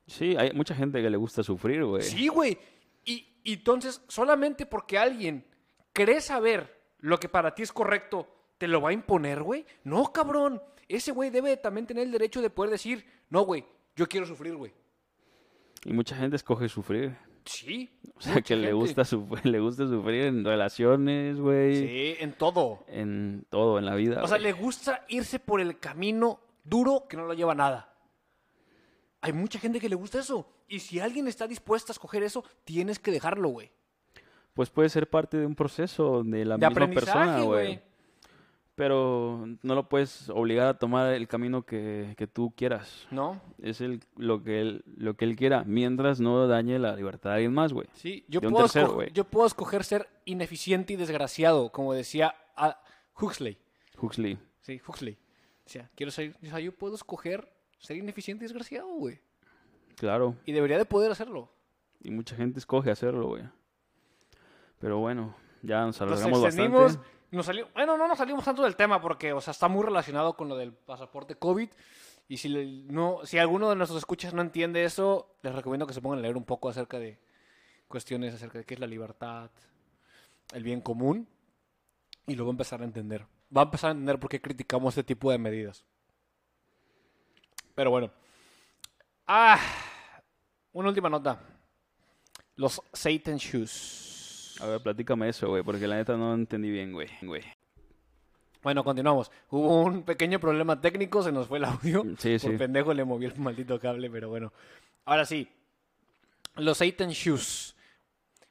[0.07, 2.03] Sí, hay mucha gente que le gusta sufrir, güey.
[2.03, 2.59] Sí, güey.
[3.03, 5.43] Y, y entonces, solamente porque alguien
[5.95, 9.65] cree saber lo que para ti es correcto, ¿te lo va a imponer, güey?
[9.85, 10.63] No, cabrón.
[10.87, 13.65] Ese güey debe también tener el derecho de poder decir, no, güey,
[13.97, 14.75] yo quiero sufrir, güey.
[15.87, 17.17] Y mucha gente escoge sufrir.
[17.45, 17.91] Sí.
[18.17, 21.77] O sea, que le gusta sufrir, le gusta sufrir en relaciones, güey.
[21.77, 22.85] Sí, en todo.
[22.89, 24.23] En todo, en la vida.
[24.23, 27.95] O sea, le gusta irse por el camino duro que no lo lleva a nada.
[29.21, 30.47] Hay mucha gente que le gusta eso.
[30.69, 33.71] Y si alguien está dispuesto a escoger eso, tienes que dejarlo, güey.
[34.53, 37.83] Pues puede ser parte de un proceso de la De misma persona, güey.
[38.77, 43.07] Pero no lo puedes obligar a tomar el camino que, que tú quieras.
[43.13, 43.41] ¿No?
[43.63, 47.37] Es el, lo, que él, lo que él quiera, mientras no dañe la libertad de
[47.37, 47.87] alguien más, güey.
[47.93, 52.81] Sí, yo puedo, tercero, yo puedo escoger ser ineficiente y desgraciado, como decía a-
[53.21, 53.59] Huxley.
[54.01, 54.39] Huxley.
[54.61, 55.17] Sí, Huxley.
[55.65, 57.49] O sea, quiero ser, o sea, yo puedo escoger
[57.79, 59.21] ser ineficiente y desgraciado, güey.
[59.97, 60.35] Claro.
[60.47, 61.49] Y debería de poder hacerlo.
[62.03, 63.45] Y mucha gente escoge hacerlo, güey.
[64.81, 66.99] Pero bueno, ya nos alargamos bastante.
[67.35, 70.37] Nos salió, bueno, no nos salimos tanto del tema porque, o sea, está muy relacionado
[70.37, 71.69] con lo del pasaporte COVID.
[72.27, 76.01] Y si, no, si alguno de nuestros escuchas no entiende eso, les recomiendo que se
[76.01, 77.19] pongan a leer un poco acerca de
[77.89, 79.51] cuestiones acerca de qué es la libertad,
[80.53, 81.29] el bien común,
[82.27, 83.27] y luego empezar a entender.
[83.57, 85.85] Va a empezar a entender por qué criticamos este tipo de medidas.
[87.75, 88.11] Pero bueno.
[89.27, 89.59] Ah,
[90.73, 91.41] una última nota.
[92.57, 94.14] Los Satan Shoes.
[94.61, 97.09] A ver, platícame eso, güey, porque la neta no entendí bien, güey.
[98.63, 99.31] Bueno, continuamos.
[99.51, 102.03] Hubo un pequeño problema técnico, se nos fue el audio.
[102.19, 102.57] Sí, Por sí.
[102.57, 104.53] pendejo le moví el maldito cable, pero bueno.
[105.05, 105.49] Ahora sí.
[106.57, 107.75] Los Satan Shoes.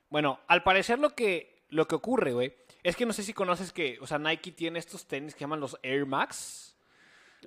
[0.10, 3.72] Bueno, al parecer lo que, lo que ocurre, güey, es que no sé si conoces
[3.74, 6.78] que, o sea, Nike tiene estos tenis que llaman los Air Max.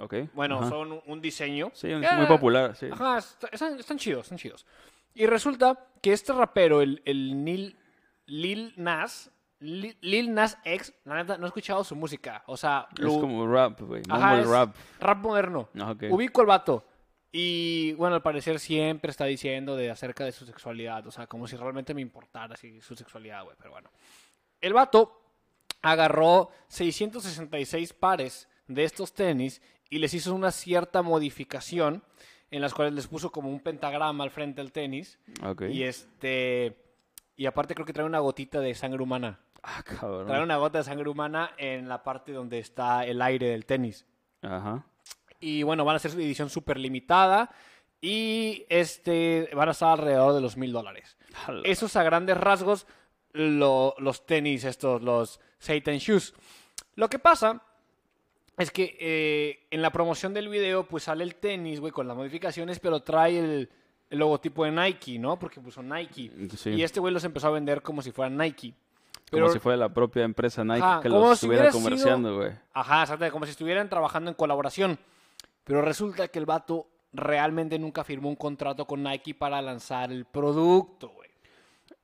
[0.00, 0.14] Ok.
[0.34, 0.70] Bueno, ajá.
[0.70, 1.70] son un, diseño.
[1.74, 2.86] Sí, Eh, muy popular, sí.
[2.90, 4.66] Ajá, est- están, están chidos, están chidos.
[5.14, 7.76] Y resulta que este rapero, el, el Nil,
[8.26, 12.42] Lil Nas, Lil, Lil Nas X, la neta, no he escuchado su música.
[12.46, 14.02] O sea, Es lo- como rap, güey.
[14.08, 14.76] Ajá, Mumble es rap.
[15.00, 15.68] rap moderno.
[15.80, 16.04] Ah, ok.
[16.10, 16.86] Ubico al vato.
[17.32, 21.06] Y bueno, al parecer siempre está diciendo de acerca de su sexualidad.
[21.06, 23.56] O sea, como si realmente me importara así, su sexualidad, güey.
[23.58, 23.90] Pero bueno.
[24.60, 25.20] El vato
[25.82, 29.60] agarró 666 pares de estos tenis
[29.90, 32.02] y les hizo una cierta modificación
[32.50, 35.18] en las cuales les puso como un pentagrama al frente del tenis.
[35.44, 35.62] Ok.
[35.70, 36.76] Y este.
[37.36, 39.38] Y aparte creo que trae una gotita de sangre humana.
[39.62, 40.26] Ah, cabrón.
[40.26, 44.06] Trae una gota de sangre humana en la parte donde está el aire del tenis.
[44.42, 44.84] Ajá.
[45.40, 47.50] Y bueno, van a ser su edición súper limitada.
[48.00, 51.16] Y este van a estar alrededor de los mil dólares.
[51.64, 52.86] Esos a grandes rasgos,
[53.32, 56.34] lo- los tenis, estos, los Satan Shoes.
[56.94, 57.62] Lo que pasa
[58.56, 62.16] es que eh, en la promoción del video, pues sale el tenis, güey, con las
[62.16, 63.70] modificaciones, pero trae el,
[64.10, 65.38] el logotipo de Nike, ¿no?
[65.38, 66.30] Porque puso Nike.
[66.56, 66.70] Sí.
[66.70, 68.74] Y este güey los empezó a vender como si fueran Nike.
[69.30, 72.52] Como si fuera la propia empresa Nike Ajá, que los si estuviera comerciando, güey.
[72.72, 74.98] Ajá, exacto, como si estuvieran trabajando en colaboración.
[75.64, 80.26] Pero resulta que el vato realmente nunca firmó un contrato con Nike para lanzar el
[80.26, 81.30] producto, güey.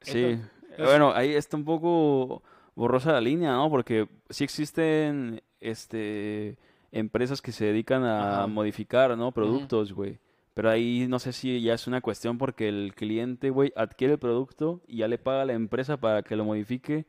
[0.01, 0.19] Sí.
[0.25, 2.43] Entonces- bueno, ahí está un poco
[2.75, 3.71] borrosa la línea, ¿no?
[3.71, 6.57] Porque sí existen este
[6.91, 8.47] empresas que se dedican a Ajá.
[8.49, 9.31] modificar, ¿no?
[9.33, 10.19] Productos, güey.
[10.55, 14.19] Pero ahí no sé si ya es una cuestión porque el cliente, güey, adquiere el
[14.19, 17.07] producto y ya le paga a la empresa para que lo modifique.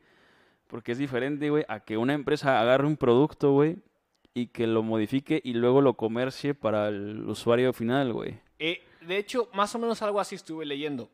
[0.66, 3.76] Porque es diferente, güey, a que una empresa agarre un producto, güey,
[4.32, 8.40] y que lo modifique y luego lo comercie para el usuario final, güey.
[8.58, 11.10] Eh, de hecho, más o menos algo así estuve leyendo.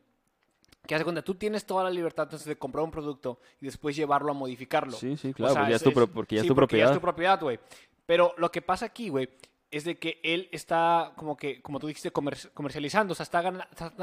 [0.86, 3.94] Que hace cuenta, tú tienes toda la libertad entonces de comprar un producto y después
[3.96, 4.92] llevarlo a modificarlo.
[4.92, 6.48] Sí, sí, O claro, sea, porque ya es es- tu, es- porque ya es sí,
[6.48, 7.58] tu porque ya es tu propiedad, güey.
[8.06, 9.28] Pero lo que pasa aquí, güey,
[9.70, 13.12] es de que él está como que, como tú dijiste, comer- comercializando.
[13.12, 13.42] O sea, está,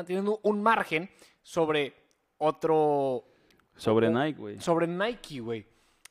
[0.06, 1.10] teniendo un margen
[1.44, 1.94] sobre
[2.38, 3.26] otro...
[3.76, 4.60] Sobre Nike, güey.
[4.62, 5.66] Sobre Nike, güey.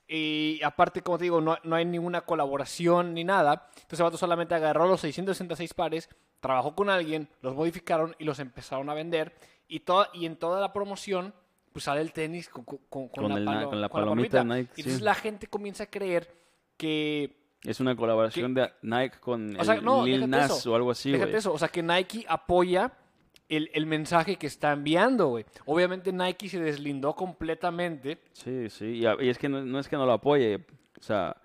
[0.09, 3.69] Y aparte, como te digo, no, no hay ninguna colaboración ni nada.
[3.75, 6.09] Entonces el vato solamente agarró los 666 pares,
[6.41, 9.35] trabajó con alguien, los modificaron y los empezaron a vender.
[9.67, 11.35] Y, toda, y en toda la promoción,
[11.73, 15.03] pues sale el tenis con, con- con Con la, el palomita Nike, Y entonces sí.
[15.05, 16.33] la gente comienza a creer
[16.77, 20.77] que Es una colaboración de Nike con O sea, el no, Lil Nas eso, o
[20.77, 21.35] algo así, güey.
[21.35, 22.93] eso, o sea que Nike apoya
[23.49, 25.45] el, el mensaje que está enviando, güey.
[25.67, 28.23] Obviamente Nike se deslindó completamente.
[28.33, 28.87] Sí, sí.
[28.87, 30.65] Y, a- y es que no, no es que no lo apoye.
[30.99, 31.37] O sea,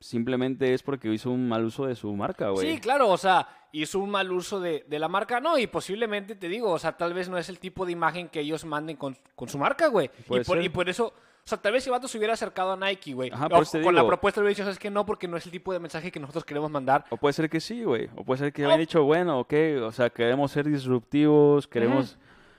[0.00, 2.74] simplemente es porque hizo un mal uso de su marca, güey.
[2.74, 6.34] Sí, claro, o sea, hizo un mal uso de, de la marca, no, y posiblemente
[6.34, 8.96] te digo, o sea, tal vez no es el tipo de imagen que ellos manden
[8.96, 10.10] con, con su marca, güey.
[10.46, 11.12] Por, y por eso,
[11.46, 13.62] o sea, tal vez si Vato se hubiera acercado a Nike, güey, Ajá, o por
[13.62, 14.90] eso te con la propuesta le hubiera dicho, ¿sabes qué?
[14.90, 17.04] No, porque no es el tipo de mensaje que nosotros queremos mandar.
[17.08, 18.10] O puede ser que sí, güey.
[18.16, 22.18] O puede ser que hayan dicho, bueno, ok, o sea, queremos ser disruptivos, queremos,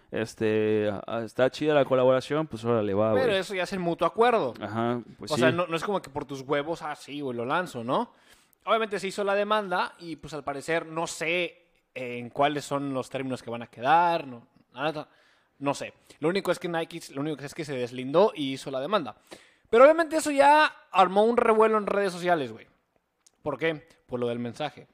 [0.10, 0.90] este,
[1.26, 3.40] está chida la colaboración, pues órale, va, Pero güey.
[3.40, 4.54] eso ya es el mutuo acuerdo.
[4.62, 5.42] Ajá, pues o sí.
[5.42, 8.14] sea, no, no es como que por tus huevos, ah, sí, güey, lo lanzo, ¿no?
[8.64, 11.62] Obviamente se hizo la demanda y pues al parecer no sé
[11.94, 15.10] en cuáles son los términos que van a quedar, no, nada,
[15.60, 15.94] no sé.
[16.20, 18.80] Lo único es que Nike, lo único que es que se deslindó y hizo la
[18.80, 19.16] demanda.
[19.70, 22.68] Pero obviamente eso ya armó un revuelo en redes sociales, güey.
[23.42, 23.88] ¿Por qué?
[24.06, 24.88] Por lo del mensaje.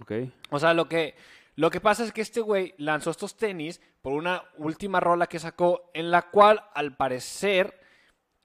[0.00, 0.12] Ok.
[0.50, 1.14] O sea, lo que,
[1.56, 5.38] lo que pasa es que este güey lanzó estos tenis por una última rola que
[5.38, 7.80] sacó, en la cual, al parecer,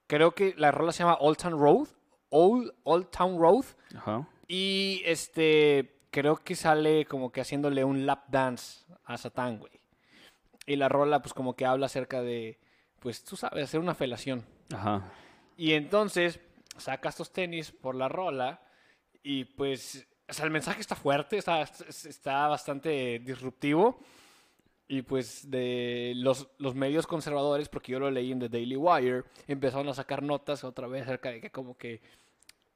[0.07, 1.87] creo que la rola se llama Old Town Road.
[2.29, 3.65] Old, Old Town Road.
[3.95, 4.27] Ajá.
[4.47, 9.73] Y este, creo que sale como que haciéndole un lap dance a Satán, güey.
[10.65, 12.59] Y la rola, pues como que habla acerca de,
[12.99, 14.43] pues tú sabes, hacer una felación.
[14.73, 15.11] Ajá.
[15.57, 16.39] Y entonces
[16.77, 18.61] saca estos tenis por la rola
[19.23, 23.99] y pues, o sea, el mensaje está fuerte, está, está bastante disruptivo.
[24.87, 29.23] Y pues de los, los medios conservadores, porque yo lo leí en The Daily Wire,
[29.47, 32.01] empezaron a sacar notas otra vez acerca de que como que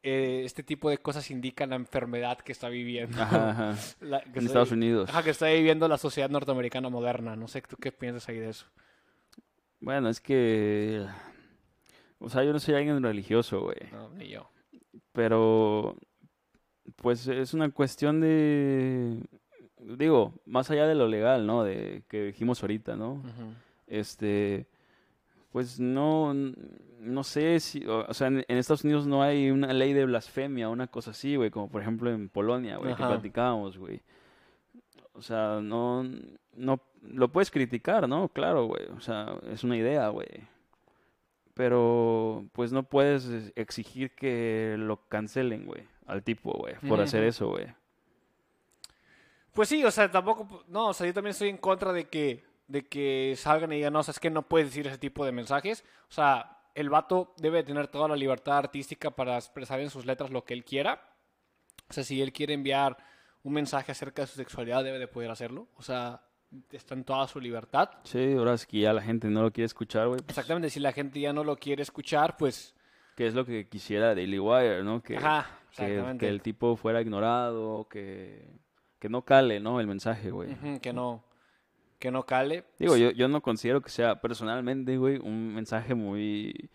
[0.04, 3.22] eh, este tipo de cosas indican la enfermedad que está viviendo.
[3.22, 3.76] Ajá, ajá.
[4.02, 5.10] la- que En está Estados Unidos.
[5.10, 7.36] Ajá, que está viviendo la sociedad norteamericana moderna.
[7.36, 8.66] No sé, ¿tú qué piensas ahí de eso?
[9.82, 11.06] Bueno, es que...
[12.20, 13.78] O sea, yo no soy alguien religioso, güey.
[13.94, 14.50] No, ni yo.
[15.14, 15.96] Pero,
[16.98, 19.22] pues es una cuestión de,
[19.80, 21.64] digo, más allá de lo legal, ¿no?
[21.64, 23.24] De que dijimos ahorita, ¿no?
[23.88, 24.68] Este,
[25.52, 29.94] pues no, no sé si, o sea, en, en Estados Unidos no hay una ley
[29.94, 34.02] de blasfemia, una cosa así, güey, como por ejemplo en Polonia, güey, que platicábamos, güey.
[35.14, 36.06] O sea, no,
[36.56, 38.30] no, lo puedes criticar, ¿no?
[38.30, 40.28] Claro, güey, o sea, es una idea, güey.
[41.56, 47.50] Pero, pues no puedes exigir que lo cancelen, güey, al tipo, güey, por hacer eso,
[47.50, 47.68] güey.
[49.54, 52.46] Pues sí, o sea, tampoco, no, o sea, yo también estoy en contra de que,
[52.70, 55.26] de que salgan y digan, no, o sea, es que no puedes decir ese tipo
[55.26, 55.84] de mensajes.
[56.08, 60.30] O sea, el vato debe tener toda la libertad artística para expresar en sus letras
[60.30, 61.02] lo que él quiera.
[61.90, 62.96] O sea, si él quiere enviar
[63.44, 65.68] un mensaje acerca de su sexualidad, debe de poder hacerlo.
[65.78, 66.22] O sea,
[66.72, 67.90] está en toda su libertad.
[68.04, 70.20] Sí, ahora es que ya la gente no lo quiere escuchar, güey.
[70.20, 72.76] pues, Exactamente, si la gente ya no lo quiere escuchar, pues,
[73.16, 75.02] que es lo que quisiera Daily Wire, ¿no?
[75.02, 78.48] Que, ajá, que, que el tipo fuera ignorado, que,
[79.00, 79.80] que no cale, ¿no?
[79.80, 80.52] El mensaje, güey.
[80.54, 81.24] Ujú, que no,
[82.00, 82.64] que no cale.
[82.80, 86.70] Digo, yo, yo no considero que sea personalmente, güey, un mensaje muy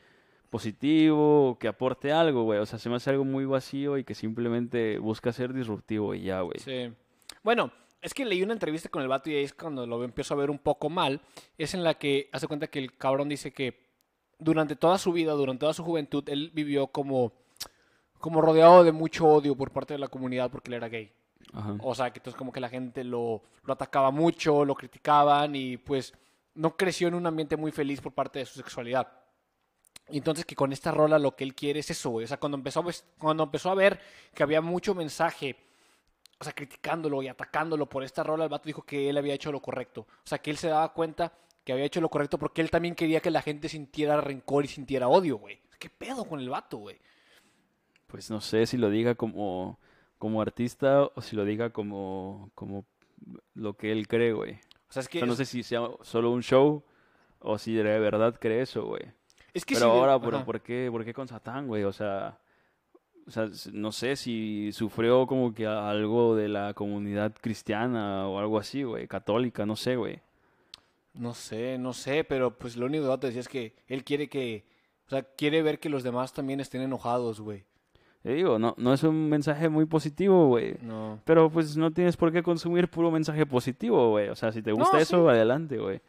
[0.50, 2.60] positivo, que aporte algo, güey.
[2.60, 6.22] O sea, se me hace algo muy vacío y que simplemente busca ser disruptivo y
[6.22, 6.60] ya, güey.
[6.60, 6.92] Sí.
[7.42, 10.34] Bueno, es que leí una entrevista con el vato y ahí es cuando lo empiezo
[10.34, 11.22] a ver un poco mal.
[11.58, 13.82] Es en la que hace cuenta que el cabrón dice que
[14.38, 17.32] durante toda su vida, durante toda su juventud, él vivió como,
[18.20, 21.10] como rodeado de mucho odio por parte de la comunidad porque él era gay.
[21.54, 21.76] Ajá.
[21.82, 25.76] O sea, que entonces como que la gente lo, lo atacaba mucho, lo criticaban y
[25.76, 26.12] pues
[26.54, 29.08] no creció en un ambiente muy feliz por parte de su sexualidad.
[30.10, 32.24] Y entonces que con esta rola lo que él quiere es eso, güey.
[32.24, 33.98] O sea, cuando empezó, a ves- cuando empezó a ver
[34.34, 35.56] que había mucho mensaje,
[36.38, 39.50] o sea, criticándolo y atacándolo por esta rola, el vato dijo que él había hecho
[39.50, 40.02] lo correcto.
[40.02, 41.32] O sea, que él se daba cuenta
[41.64, 44.68] que había hecho lo correcto porque él también quería que la gente sintiera rencor y
[44.68, 45.58] sintiera odio, güey.
[45.78, 46.98] ¿Qué pedo con el vato, güey?
[48.06, 49.78] Pues no sé si lo diga como,
[50.24, 52.86] como artista o si lo diga como, como
[53.54, 54.52] lo que él cree, güey.
[54.88, 55.18] O sea, es O que...
[55.18, 56.82] sea, no sé si sea solo un show
[57.40, 59.02] o si de verdad cree eso, güey.
[59.52, 61.84] es que Pero si de- ahora, ¿por, qué, ¿por qué con Satán, güey?
[61.84, 62.38] O sea,
[63.26, 68.58] o sea, no sé si sufrió como que algo de la comunidad cristiana o algo
[68.58, 70.20] así, güey, católica, no sé, güey.
[71.12, 74.28] No sé, no sé, pero pues lo único que vato decía es que él quiere
[74.28, 74.64] que...
[75.06, 77.64] O sea, quiere ver que los demás también estén enojados, güey.
[78.24, 80.76] Te digo, no, no es un mensaje muy positivo, güey.
[80.80, 81.20] No.
[81.24, 84.30] Pero pues no tienes por qué consumir puro mensaje positivo, güey.
[84.30, 85.02] O sea, si te No, gusta sí.
[85.02, 86.00] eso, adelante, güey.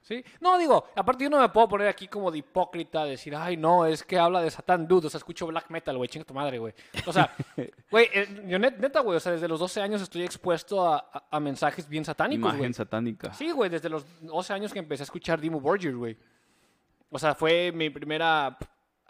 [0.00, 0.24] ¿Sí?
[0.40, 3.84] No, digo, aparte yo no me puedo poner aquí como de hipócrita, decir, ay, no,
[3.84, 6.58] es que habla de Satán, dude, o sea, escucho black metal, güey, chinga tu madre,
[6.58, 6.72] güey.
[7.06, 7.30] O sea,
[7.90, 10.96] güey, eh, yo net- neta, güey, o sea, desde los 12 años estoy expuesto a,
[11.12, 12.72] a- a mensajes bien satánicos, Imagen güey.
[12.72, 13.34] satánica.
[13.34, 16.16] Sí, güey, desde los 12 años que empecé a escuchar Dimo Borgir, güey.
[17.10, 18.56] O sea, fue mi primera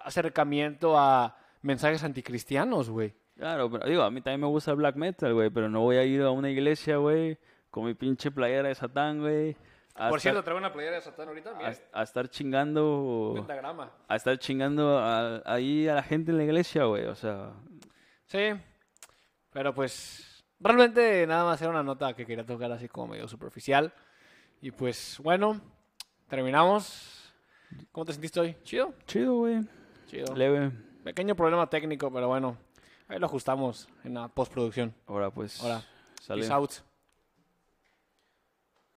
[0.03, 3.15] acercamiento a mensajes anticristianos, güey.
[3.37, 5.97] Claro, pero digo, a mí también me gusta el black metal, güey, pero no voy
[5.97, 7.39] a ir a una iglesia, güey,
[7.71, 9.55] con mi pinche playera de Satán, güey.
[9.95, 11.55] Por estar- cierto, traigo una playera de Satán ahorita.
[11.55, 13.93] Mira, a, a estar chingando, pentagrama.
[14.09, 17.53] a estar chingando a- ahí a la gente en la iglesia, güey, o sea,
[18.27, 18.51] Sí,
[19.53, 23.93] pero pues realmente nada más era una nota que quería tocar así como medio superficial.
[24.61, 25.61] Y pues bueno,
[26.29, 27.33] terminamos.
[27.93, 28.57] ¿Cómo te sentiste hoy?
[28.65, 28.93] ¿Chido?
[29.07, 29.61] chido, güey,
[30.07, 30.35] Chido.
[30.35, 30.73] leve.
[31.09, 32.59] Pequeño problema técnico, pero bueno,
[33.09, 34.95] ahí lo ajustamos en la postproducción.
[35.07, 35.83] Ahora pues, Ahora.
[36.27, 36.71] Peace out.